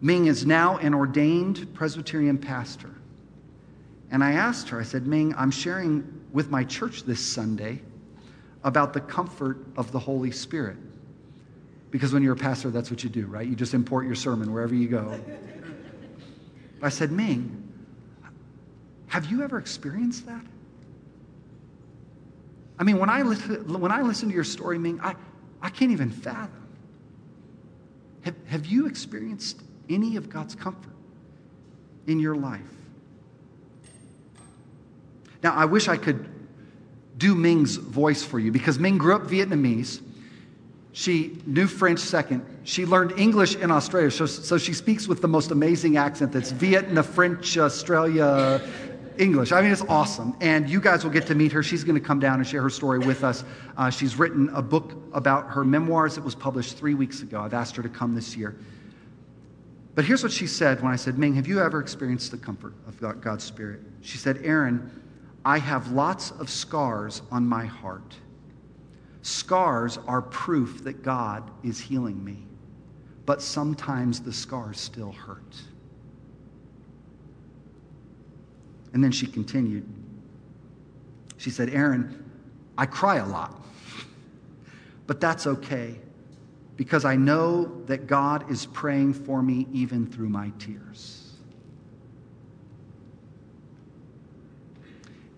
Ming 0.01 0.25
is 0.25 0.45
now 0.45 0.77
an 0.77 0.93
ordained 0.93 1.73
Presbyterian 1.73 2.37
pastor. 2.37 2.93
And 4.09 4.23
I 4.23 4.31
asked 4.33 4.69
her, 4.69 4.79
I 4.79 4.83
said, 4.83 5.05
Ming, 5.07 5.35
I'm 5.37 5.51
sharing 5.51 6.21
with 6.33 6.49
my 6.49 6.63
church 6.63 7.03
this 7.03 7.23
Sunday 7.25 7.81
about 8.63 8.91
the 8.91 9.01
comfort 9.01 9.59
of 9.77 9.91
the 9.91 9.99
Holy 9.99 10.31
Spirit. 10.31 10.77
Because 11.91 12.11
when 12.11 12.23
you're 12.23 12.33
a 12.33 12.37
pastor, 12.37 12.69
that's 12.69 12.89
what 12.89 13.03
you 13.03 13.09
do, 13.09 13.27
right? 13.27 13.47
You 13.47 13.55
just 13.55 13.73
import 13.73 14.05
your 14.05 14.15
sermon 14.15 14.51
wherever 14.51 14.73
you 14.75 14.87
go. 14.87 15.19
I 16.81 16.89
said, 16.89 17.11
Ming, 17.11 17.71
have 19.07 19.25
you 19.27 19.43
ever 19.43 19.57
experienced 19.57 20.25
that? 20.25 20.41
I 22.79 22.83
mean, 22.83 22.99
when 22.99 23.09
I 23.09 23.23
listen, 23.23 23.79
when 23.79 23.91
I 23.91 24.01
listen 24.01 24.29
to 24.29 24.35
your 24.35 24.43
story, 24.43 24.77
Ming, 24.77 24.99
I, 25.01 25.15
I 25.61 25.69
can't 25.69 25.91
even 25.91 26.11
fathom. 26.11 26.67
Have, 28.21 28.35
have 28.47 28.65
you 28.65 28.87
experienced 28.87 29.61
any 29.89 30.15
of 30.15 30.29
God's 30.29 30.53
comfort 30.53 30.93
in 32.05 32.19
your 32.19 32.35
life? 32.35 32.61
Now, 35.43 35.53
I 35.53 35.65
wish 35.65 35.87
I 35.87 35.97
could 35.97 36.27
do 37.17 37.33
Ming's 37.35 37.75
voice 37.75 38.23
for 38.23 38.39
you 38.39 38.51
because 38.51 38.77
Ming 38.79 38.97
grew 38.97 39.15
up 39.15 39.23
Vietnamese. 39.23 40.01
She 40.91 41.39
knew 41.45 41.67
French 41.67 41.99
second. 41.99 42.43
She 42.63 42.85
learned 42.85 43.19
English 43.19 43.55
in 43.55 43.71
Australia, 43.71 44.11
so, 44.11 44.25
so 44.25 44.57
she 44.57 44.73
speaks 44.73 45.07
with 45.07 45.21
the 45.21 45.27
most 45.27 45.51
amazing 45.51 45.97
accent 45.97 46.31
that's 46.31 46.51
Vietnam, 46.51 47.03
French, 47.03 47.57
Australia, 47.57 48.61
English. 49.19 49.51
I 49.51 49.61
mean, 49.61 49.71
it's 49.71 49.81
awesome. 49.83 50.35
And 50.41 50.69
you 50.69 50.79
guys 50.79 51.03
will 51.03 51.11
get 51.11 51.27
to 51.27 51.35
meet 51.35 51.51
her. 51.51 51.63
She's 51.63 51.83
going 51.83 51.99
to 51.99 52.05
come 52.05 52.19
down 52.19 52.39
and 52.39 52.47
share 52.47 52.61
her 52.61 52.69
story 52.69 52.99
with 52.99 53.23
us. 53.23 53.43
Uh, 53.75 53.89
she's 53.89 54.17
written 54.17 54.49
a 54.49 54.61
book 54.61 54.93
about 55.13 55.47
her 55.49 55.63
memoirs 55.63 56.15
that 56.15 56.23
was 56.23 56.35
published 56.35 56.77
three 56.77 56.93
weeks 56.93 57.21
ago. 57.21 57.41
I've 57.41 57.53
asked 57.53 57.75
her 57.75 57.83
to 57.83 57.89
come 57.89 58.15
this 58.15 58.35
year. 58.35 58.55
But 59.95 60.05
here's 60.05 60.21
what 60.21 60.31
she 60.31 60.45
said 60.45 60.81
when 60.83 60.91
I 60.91 60.95
said, 60.95 61.17
Ming, 61.17 61.33
have 61.35 61.47
you 61.47 61.59
ever 61.59 61.79
experienced 61.79 62.29
the 62.31 62.37
comfort 62.37 62.73
of 62.87 63.21
God's 63.21 63.43
Spirit? 63.43 63.79
She 64.01 64.19
said, 64.19 64.41
Aron, 64.43 64.91
I 65.43 65.57
have 65.57 65.91
lots 65.91 66.31
of 66.31 66.49
scars 66.49 67.23
on 67.31 67.47
my 67.47 67.65
heart. 67.65 68.15
Scars 69.23 69.97
are 70.07 70.21
proof 70.21 70.83
that 70.83 71.03
God 71.03 71.49
is 71.63 71.79
healing 71.79 72.23
me, 72.23 72.45
but 73.25 73.41
sometimes 73.41 74.19
the 74.19 74.31
scars 74.31 74.79
still 74.79 75.11
hurt. 75.11 75.61
And 78.93 79.03
then 79.03 79.11
she 79.11 79.27
continued. 79.27 79.85
She 81.37 81.49
said, 81.49 81.69
Aron, 81.69 82.23
I 82.77 82.85
cry 82.85 83.17
a 83.17 83.27
lot, 83.27 83.59
but 85.05 85.19
that's 85.19 85.47
okay 85.47 85.99
because 86.77 87.05
I 87.05 87.15
know 87.15 87.81
that 87.87 88.07
God 88.07 88.49
is 88.51 88.67
praying 88.67 89.13
for 89.13 89.41
me 89.41 89.67
even 89.73 90.05
through 90.05 90.29
my 90.29 90.51
tears. 90.59 91.33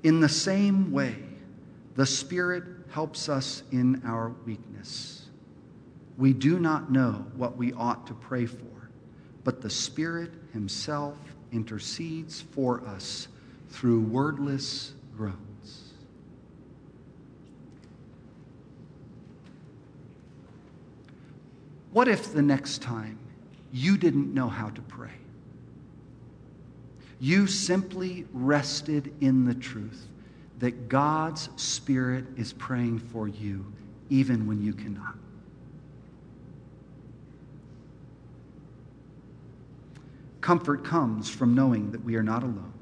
In 0.04 0.20
the 0.20 0.30
same 0.30 0.92
way, 0.92 1.16
the 1.96 2.06
Spirit 2.06 2.64
helps 2.92 3.30
us 3.30 3.64
in 3.72 4.02
our 4.06 4.30
weakness. 4.46 5.28
We 6.18 6.34
do 6.34 6.60
not 6.60 6.92
know 6.92 7.26
what 7.36 7.58
we 7.58 7.74
ought 7.74 8.08
to 8.08 8.14
pray 8.14 8.46
for, 8.46 8.90
but 9.44 9.62
the 9.62 9.70
Spirit 9.70 10.32
Himself 10.54 11.18
intercedes 11.52 12.42
for 12.42 12.86
us 12.86 13.28
through 13.70 14.02
wordless 14.02 14.94
groans. 15.16 15.94
What 21.92 22.08
if 22.08 22.34
the 22.34 22.42
next 22.42 22.82
time 22.82 23.18
you 23.72 23.98
didn't 23.98 24.34
know 24.34 24.48
how 24.48 24.70
to 24.70 24.82
pray? 24.82 25.12
You 27.20 27.48
simply 27.48 28.26
rested 28.34 29.14
in 29.22 29.46
the 29.46 29.56
truth 29.56 30.08
that 30.60 30.90
God's 30.90 31.50
Spirit 31.56 32.26
is 32.38 32.54
praying 32.54 33.00
for 33.00 33.28
you 33.28 33.66
even 34.10 34.48
when 34.48 34.62
you 34.62 34.74
cannot. 34.74 35.16
Comfort 40.42 40.84
comes 40.84 41.30
from 41.30 41.54
knowing 41.54 41.92
that 41.92 42.04
we 42.04 42.16
are 42.16 42.24
not 42.24 42.44
alone 42.44 42.74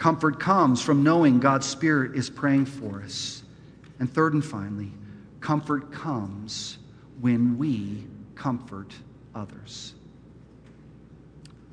Comfort 0.00 0.40
comes 0.40 0.80
from 0.80 1.02
knowing 1.02 1.40
God's 1.40 1.66
Spirit 1.66 2.16
is 2.16 2.30
praying 2.30 2.64
for 2.64 3.02
us. 3.02 3.42
And 3.98 4.10
third 4.10 4.32
and 4.32 4.42
finally, 4.42 4.92
comfort 5.40 5.92
comes 5.92 6.78
when 7.20 7.58
we 7.58 8.04
comfort 8.34 8.94
others. 9.34 9.92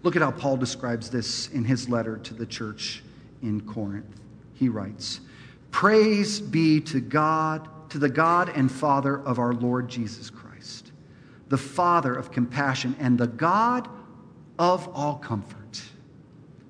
Look 0.04 0.18
at 0.18 0.22
how 0.22 0.32
Paul 0.32 0.58
describes 0.58 1.10
this 1.10 1.48
in 1.52 1.64
his 1.64 1.88
letter 1.88 2.18
to 2.18 2.34
the 2.34 2.46
church 2.46 3.02
in 3.42 3.62
Corinth. 3.62 4.20
He 4.56 4.68
writes, 4.68 5.22
Praise 5.72 6.42
be 6.42 6.82
to 6.82 7.00
God, 7.00 7.70
to 7.92 7.98
the 7.98 8.10
God 8.10 8.50
and 8.50 8.70
Father 8.70 9.22
of 9.22 9.40
our 9.40 9.54
Lord 9.54 9.88
Jesus 9.88 10.30
Christ, 10.30 10.92
the 11.48 11.58
Father 11.58 12.14
of 12.14 12.34
compassion 12.34 12.94
and 13.00 13.18
the 13.18 13.28
God 13.28 13.88
of 14.60 14.90
all 14.90 15.16
comfort, 15.16 15.82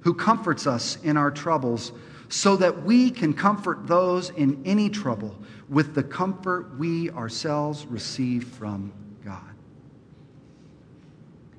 who 0.08 0.14
comforts 0.14 0.66
us 0.66 0.98
in 1.04 1.18
our 1.18 1.30
troubles, 1.30 1.92
so 2.30 2.56
that 2.56 2.84
we 2.84 3.12
can 3.12 3.34
comfort 3.34 3.86
those 3.88 4.30
in 4.30 4.62
any 4.64 4.90
trouble 4.90 5.36
with 5.68 5.94
the 5.96 6.02
comfort 6.02 6.78
we 6.78 7.10
ourselves 7.10 7.86
receive 7.88 8.46
from 8.46 8.94
God. 9.26 9.44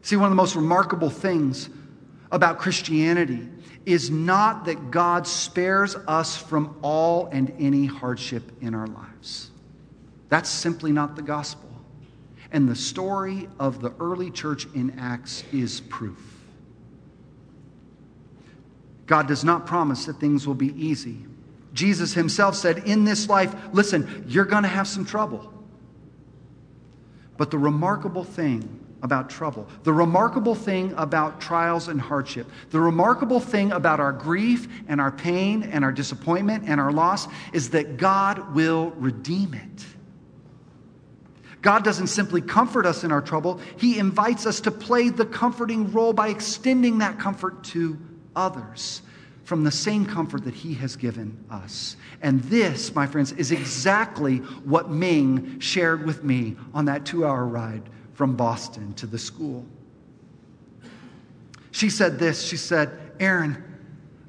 See, 0.01 0.17
one 0.17 0.25
of 0.25 0.31
the 0.31 0.37
most 0.37 0.57
remarkable 0.57 1.11
things 1.11 1.69
about 2.33 2.59
Christianity 2.59 3.47
is 3.85 4.11
not 4.11 4.65
that 4.65 4.91
God 4.91 5.27
spares 5.27 5.95
us 5.95 6.35
from 6.35 6.75
all 6.81 7.27
and 7.27 7.55
any 7.59 7.85
hardship 7.85 8.51
in 8.63 8.75
our 8.75 8.87
lives. 8.87 9.51
That's 10.31 10.49
simply 10.49 10.91
not 10.91 11.17
the 11.17 11.23
gospel. 11.23 11.69
And 12.51 12.67
the 12.67 12.77
story 12.77 13.47
of 13.61 13.83
the 13.83 13.93
early 14.01 14.31
church 14.31 14.67
in 14.75 14.99
Acts 14.99 15.45
is 15.53 15.83
proof. 15.83 16.38
God 19.09 19.27
does 19.27 19.43
not 19.43 19.67
promise 19.67 20.05
that 20.05 20.21
things 20.21 20.47
will 20.47 20.55
be 20.55 20.73
easy. 20.81 21.25
Jesus 21.73 22.13
himself 22.13 22.55
said, 22.55 22.83
In 22.87 23.05
this 23.05 23.29
life, 23.29 23.55
listen, 23.73 24.25
you're 24.29 24.45
going 24.45 24.63
to 24.63 24.69
have 24.69 24.87
some 24.87 25.05
trouble. 25.05 25.53
But 27.39 27.51
the 27.51 27.59
remarkable 27.59 28.25
thing 28.25 28.85
about 29.03 29.31
trouble, 29.31 29.67
the 29.85 29.93
remarkable 29.93 30.55
thing 30.55 30.93
about 30.97 31.41
trials 31.41 31.89
and 31.89 32.01
hardship, 32.01 32.47
the 32.71 32.81
remarkable 32.81 33.41
thing 33.41 33.73
about 33.73 33.99
our 33.99 34.13
grief 34.13 34.69
and 34.89 35.01
our 35.01 35.13
pain 35.13 35.63
and 35.63 35.85
our 35.85 35.93
disappointment 35.93 36.65
and 36.67 36.79
our 36.81 36.93
loss 36.93 37.29
is 37.53 37.71
that 37.71 37.97
God 37.97 38.55
will 38.55 38.91
redeem 38.91 39.55
it. 39.55 39.87
God 41.63 41.83
doesn't 41.83 42.09
simply 42.09 42.41
comfort 42.41 42.85
us 42.85 43.05
in 43.05 43.13
our 43.13 43.23
trouble, 43.23 43.61
He 43.79 43.99
invites 43.99 44.45
us 44.45 44.61
to 44.63 44.71
play 44.71 45.09
the 45.09 45.27
comforting 45.27 45.93
role 45.93 46.13
by 46.13 46.29
extending 46.29 46.99
that 46.99 47.19
comfort 47.19 47.65
to 47.65 47.99
others 48.39 49.03
from 49.45 49.65
the 49.65 49.71
same 49.71 50.07
comfort 50.07 50.45
that 50.45 50.55
He 50.55 50.75
has 50.75 50.95
given 50.97 51.45
us. 51.51 51.97
And 52.23 52.43
this, 52.45 52.95
my 52.95 53.07
friends, 53.07 53.33
is 53.33 53.51
exactly 53.51 54.39
what 54.65 54.91
Ming 54.91 55.59
shared 55.59 56.07
with 56.07 56.23
me 56.23 56.57
on 56.75 56.85
that 56.85 57.05
two 57.05 57.27
hour 57.27 57.47
ride 57.47 57.83
from 58.15 58.37
Boston 58.37 58.93
to 58.95 59.07
the 59.07 59.19
school. 59.19 59.65
She 61.71 61.91
said 61.91 62.19
this 62.19 62.43
She 62.43 62.57
said, 62.57 62.91
Aron, 63.21 63.63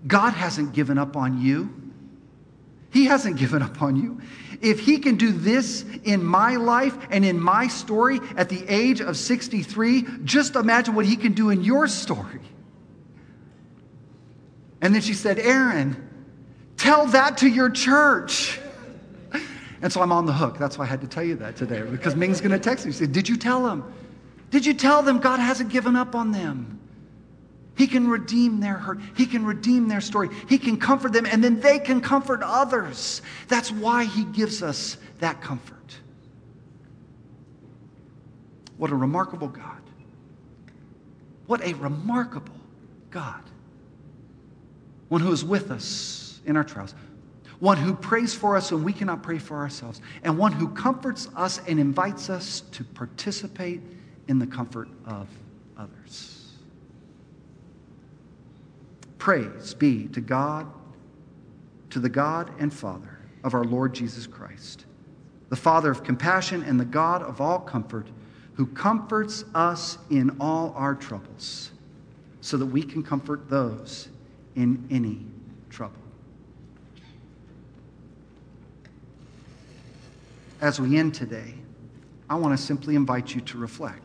God 0.08 0.34
hasn't 0.34 0.74
given 0.74 0.98
up 0.98 1.16
on 1.16 1.42
you. 1.42 1.70
He 2.92 3.06
hasn't 3.06 3.38
given 3.38 3.62
up 3.62 3.82
on 3.82 3.96
you. 3.96 4.22
If 4.62 4.80
he 4.80 4.98
can 4.98 5.16
do 5.16 5.32
this 5.32 5.86
in 6.04 6.24
my 6.24 6.56
life 6.56 6.98
and 7.12 7.24
in 7.24 7.40
my 7.40 7.68
story 7.68 8.20
at 8.36 8.50
the 8.50 8.66
age 8.68 9.00
of 9.00 9.16
63, 9.16 10.06
just 10.24 10.56
imagine 10.56 10.96
what 10.96 11.06
he 11.06 11.16
can 11.16 11.34
do 11.34 11.50
in 11.50 11.64
your 11.64 11.88
story. 11.88 12.42
And 14.82 14.94
then 14.94 15.02
she 15.02 15.14
said, 15.14 15.40
Aron, 15.40 16.08
tell 16.78 17.06
that 17.08 17.38
to 17.40 17.50
your 17.50 17.70
church. 17.70 18.60
And 19.82 19.92
so 19.92 20.02
I'm 20.02 20.12
on 20.12 20.26
the 20.26 20.34
hook. 20.34 20.58
That's 20.58 20.78
why 20.78 20.86
I 20.86 20.88
had 20.88 21.02
to 21.02 21.08
tell 21.08 21.24
you 21.24 21.36
that 21.36 21.56
today, 21.56 21.82
because 21.82 22.16
Ming's 22.16 22.42
going 22.42 22.52
to 22.52 22.60
text 22.60 22.86
me. 22.86 22.92
She 22.92 23.00
said, 23.00 23.12
Did 23.14 23.30
you 23.30 23.38
tell 23.38 23.64
them? 23.64 23.94
Did 24.52 24.66
you 24.66 24.74
tell 24.74 25.04
them 25.04 25.20
God 25.20 25.40
hasn't 25.40 25.70
given 25.70 25.96
up 25.96 26.16
on 26.16 26.32
them? 26.32 26.80
He 27.78 27.88
can 27.88 28.10
redeem 28.10 28.60
their 28.60 28.74
hurt. 28.74 29.00
He 29.16 29.26
can 29.26 29.46
redeem 29.46 29.88
their 29.88 30.02
story. 30.02 30.28
He 30.50 30.58
can 30.58 30.78
comfort 30.78 31.14
them, 31.14 31.26
and 31.26 31.42
then 31.42 31.62
they 31.62 31.80
can 31.80 32.02
comfort 32.02 32.42
others. 32.44 33.22
That's 33.48 33.72
why 33.72 34.04
He 34.04 34.26
gives 34.26 34.62
us 34.62 34.98
that 35.20 35.42
comfort. 35.42 35.76
What 38.76 38.92
a 38.92 38.96
remarkable 38.96 39.48
God. 39.48 39.82
What 41.48 41.62
a 41.62 41.74
remarkable 41.76 42.56
God. 43.12 43.42
One 45.10 45.22
who 45.22 45.32
is 45.32 45.44
with 45.44 45.72
us 45.72 46.40
in 46.46 46.56
our 46.56 46.64
trials, 46.64 46.96
one 47.60 47.78
who 47.78 47.94
prays 47.94 48.34
for 48.34 48.56
us 48.56 48.72
when 48.72 48.84
we 48.84 48.94
cannot 48.94 49.22
pray 49.22 49.38
for 49.38 49.58
ourselves, 49.58 50.02
and 50.24 50.38
one 50.38 50.54
who 50.54 50.70
comforts 50.70 51.28
us 51.36 51.60
and 51.68 51.80
invites 51.80 52.30
us 52.30 52.62
to 52.72 52.84
participate 52.84 53.82
in 54.28 54.40
the 54.40 54.48
comfort 54.48 54.88
of 55.06 55.28
others. 55.78 56.54
Praise 59.18 59.74
be 59.74 60.08
to 60.10 60.22
God, 60.22 60.72
to 61.90 62.00
the 62.00 62.10
God 62.10 62.52
and 62.60 62.74
Father 62.74 63.20
of 63.44 63.54
our 63.54 63.66
Lord 63.66 63.94
Jesus 63.94 64.26
Christ, 64.26 64.86
the 65.50 65.56
Father 65.56 65.92
of 65.92 66.04
compassion 66.04 66.64
and 66.64 66.80
the 66.80 66.86
God 66.86 67.24
of 67.24 67.42
all 67.42 67.60
comfort, 67.60 68.08
who 68.54 68.68
comforts 68.68 69.44
us 69.56 69.98
in 70.10 70.38
all 70.40 70.74
our 70.78 70.94
troubles, 70.94 71.72
so 72.42 72.58
that 72.58 72.66
we 72.66 72.84
can 72.84 73.04
comfort 73.04 73.50
those 73.50 74.10
in 74.60 74.86
any 74.92 75.26
trouble. 75.70 75.96
As 80.60 80.82
we 80.82 80.98
end 80.98 81.14
today, 81.14 81.54
I 82.30 82.36
want 82.36 82.60
to 82.60 82.62
simply 82.62 82.96
invite 82.96 83.34
you 83.34 83.40
to 83.40 83.58
reflect. 83.58 84.04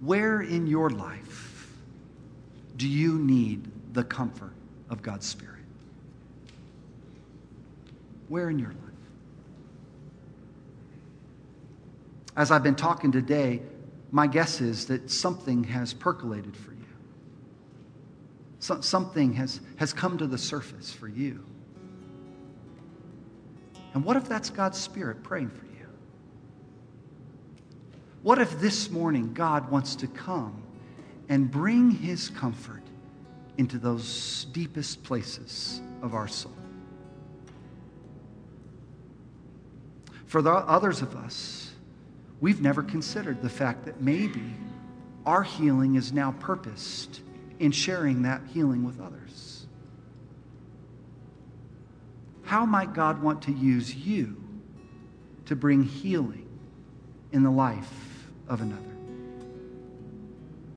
Where 0.00 0.42
in 0.42 0.66
your 0.66 0.90
life 0.90 1.72
do 2.76 2.86
you 2.86 3.18
need 3.18 3.70
the 3.94 4.04
comfort 4.04 4.52
of 4.90 5.00
God's 5.00 5.26
Spirit? 5.26 5.64
Where 8.28 8.50
in 8.50 8.58
your 8.58 8.68
life? 8.68 8.78
As 12.36 12.50
I've 12.50 12.62
been 12.62 12.74
talking 12.74 13.10
today, 13.10 13.62
my 14.12 14.26
guess 14.26 14.60
is 14.60 14.86
that 14.86 15.10
something 15.10 15.64
has 15.64 15.94
percolated 15.94 16.54
for 16.54 16.72
you. 16.72 16.78
So, 18.58 18.80
something 18.82 19.32
has, 19.32 19.60
has 19.76 19.92
come 19.92 20.18
to 20.18 20.26
the 20.26 20.38
surface 20.38 20.92
for 20.92 21.08
you. 21.08 21.44
And 23.94 24.04
what 24.04 24.16
if 24.16 24.28
that's 24.28 24.50
God's 24.50 24.78
Spirit 24.78 25.22
praying 25.22 25.48
for 25.48 25.64
you? 25.64 25.88
What 28.22 28.38
if 28.38 28.60
this 28.60 28.90
morning 28.90 29.32
God 29.32 29.70
wants 29.70 29.96
to 29.96 30.06
come 30.06 30.62
and 31.28 31.50
bring 31.50 31.90
his 31.90 32.28
comfort 32.28 32.82
into 33.56 33.78
those 33.78 34.46
deepest 34.52 35.02
places 35.02 35.80
of 36.02 36.14
our 36.14 36.28
soul? 36.28 36.52
For 40.26 40.40
the 40.40 40.52
others 40.52 41.02
of 41.02 41.16
us, 41.16 41.71
we've 42.42 42.60
never 42.60 42.82
considered 42.82 43.40
the 43.40 43.48
fact 43.48 43.86
that 43.86 44.02
maybe 44.02 44.52
our 45.24 45.42
healing 45.42 45.94
is 45.94 46.12
now 46.12 46.32
purposed 46.40 47.22
in 47.58 47.70
sharing 47.70 48.22
that 48.22 48.42
healing 48.52 48.84
with 48.84 49.00
others. 49.00 49.66
How 52.42 52.66
might 52.66 52.92
God 52.92 53.22
want 53.22 53.40
to 53.42 53.52
use 53.52 53.94
you 53.94 54.36
to 55.46 55.56
bring 55.56 55.84
healing 55.84 56.48
in 57.30 57.42
the 57.42 57.50
life 57.50 58.26
of 58.48 58.60
another. 58.60 58.91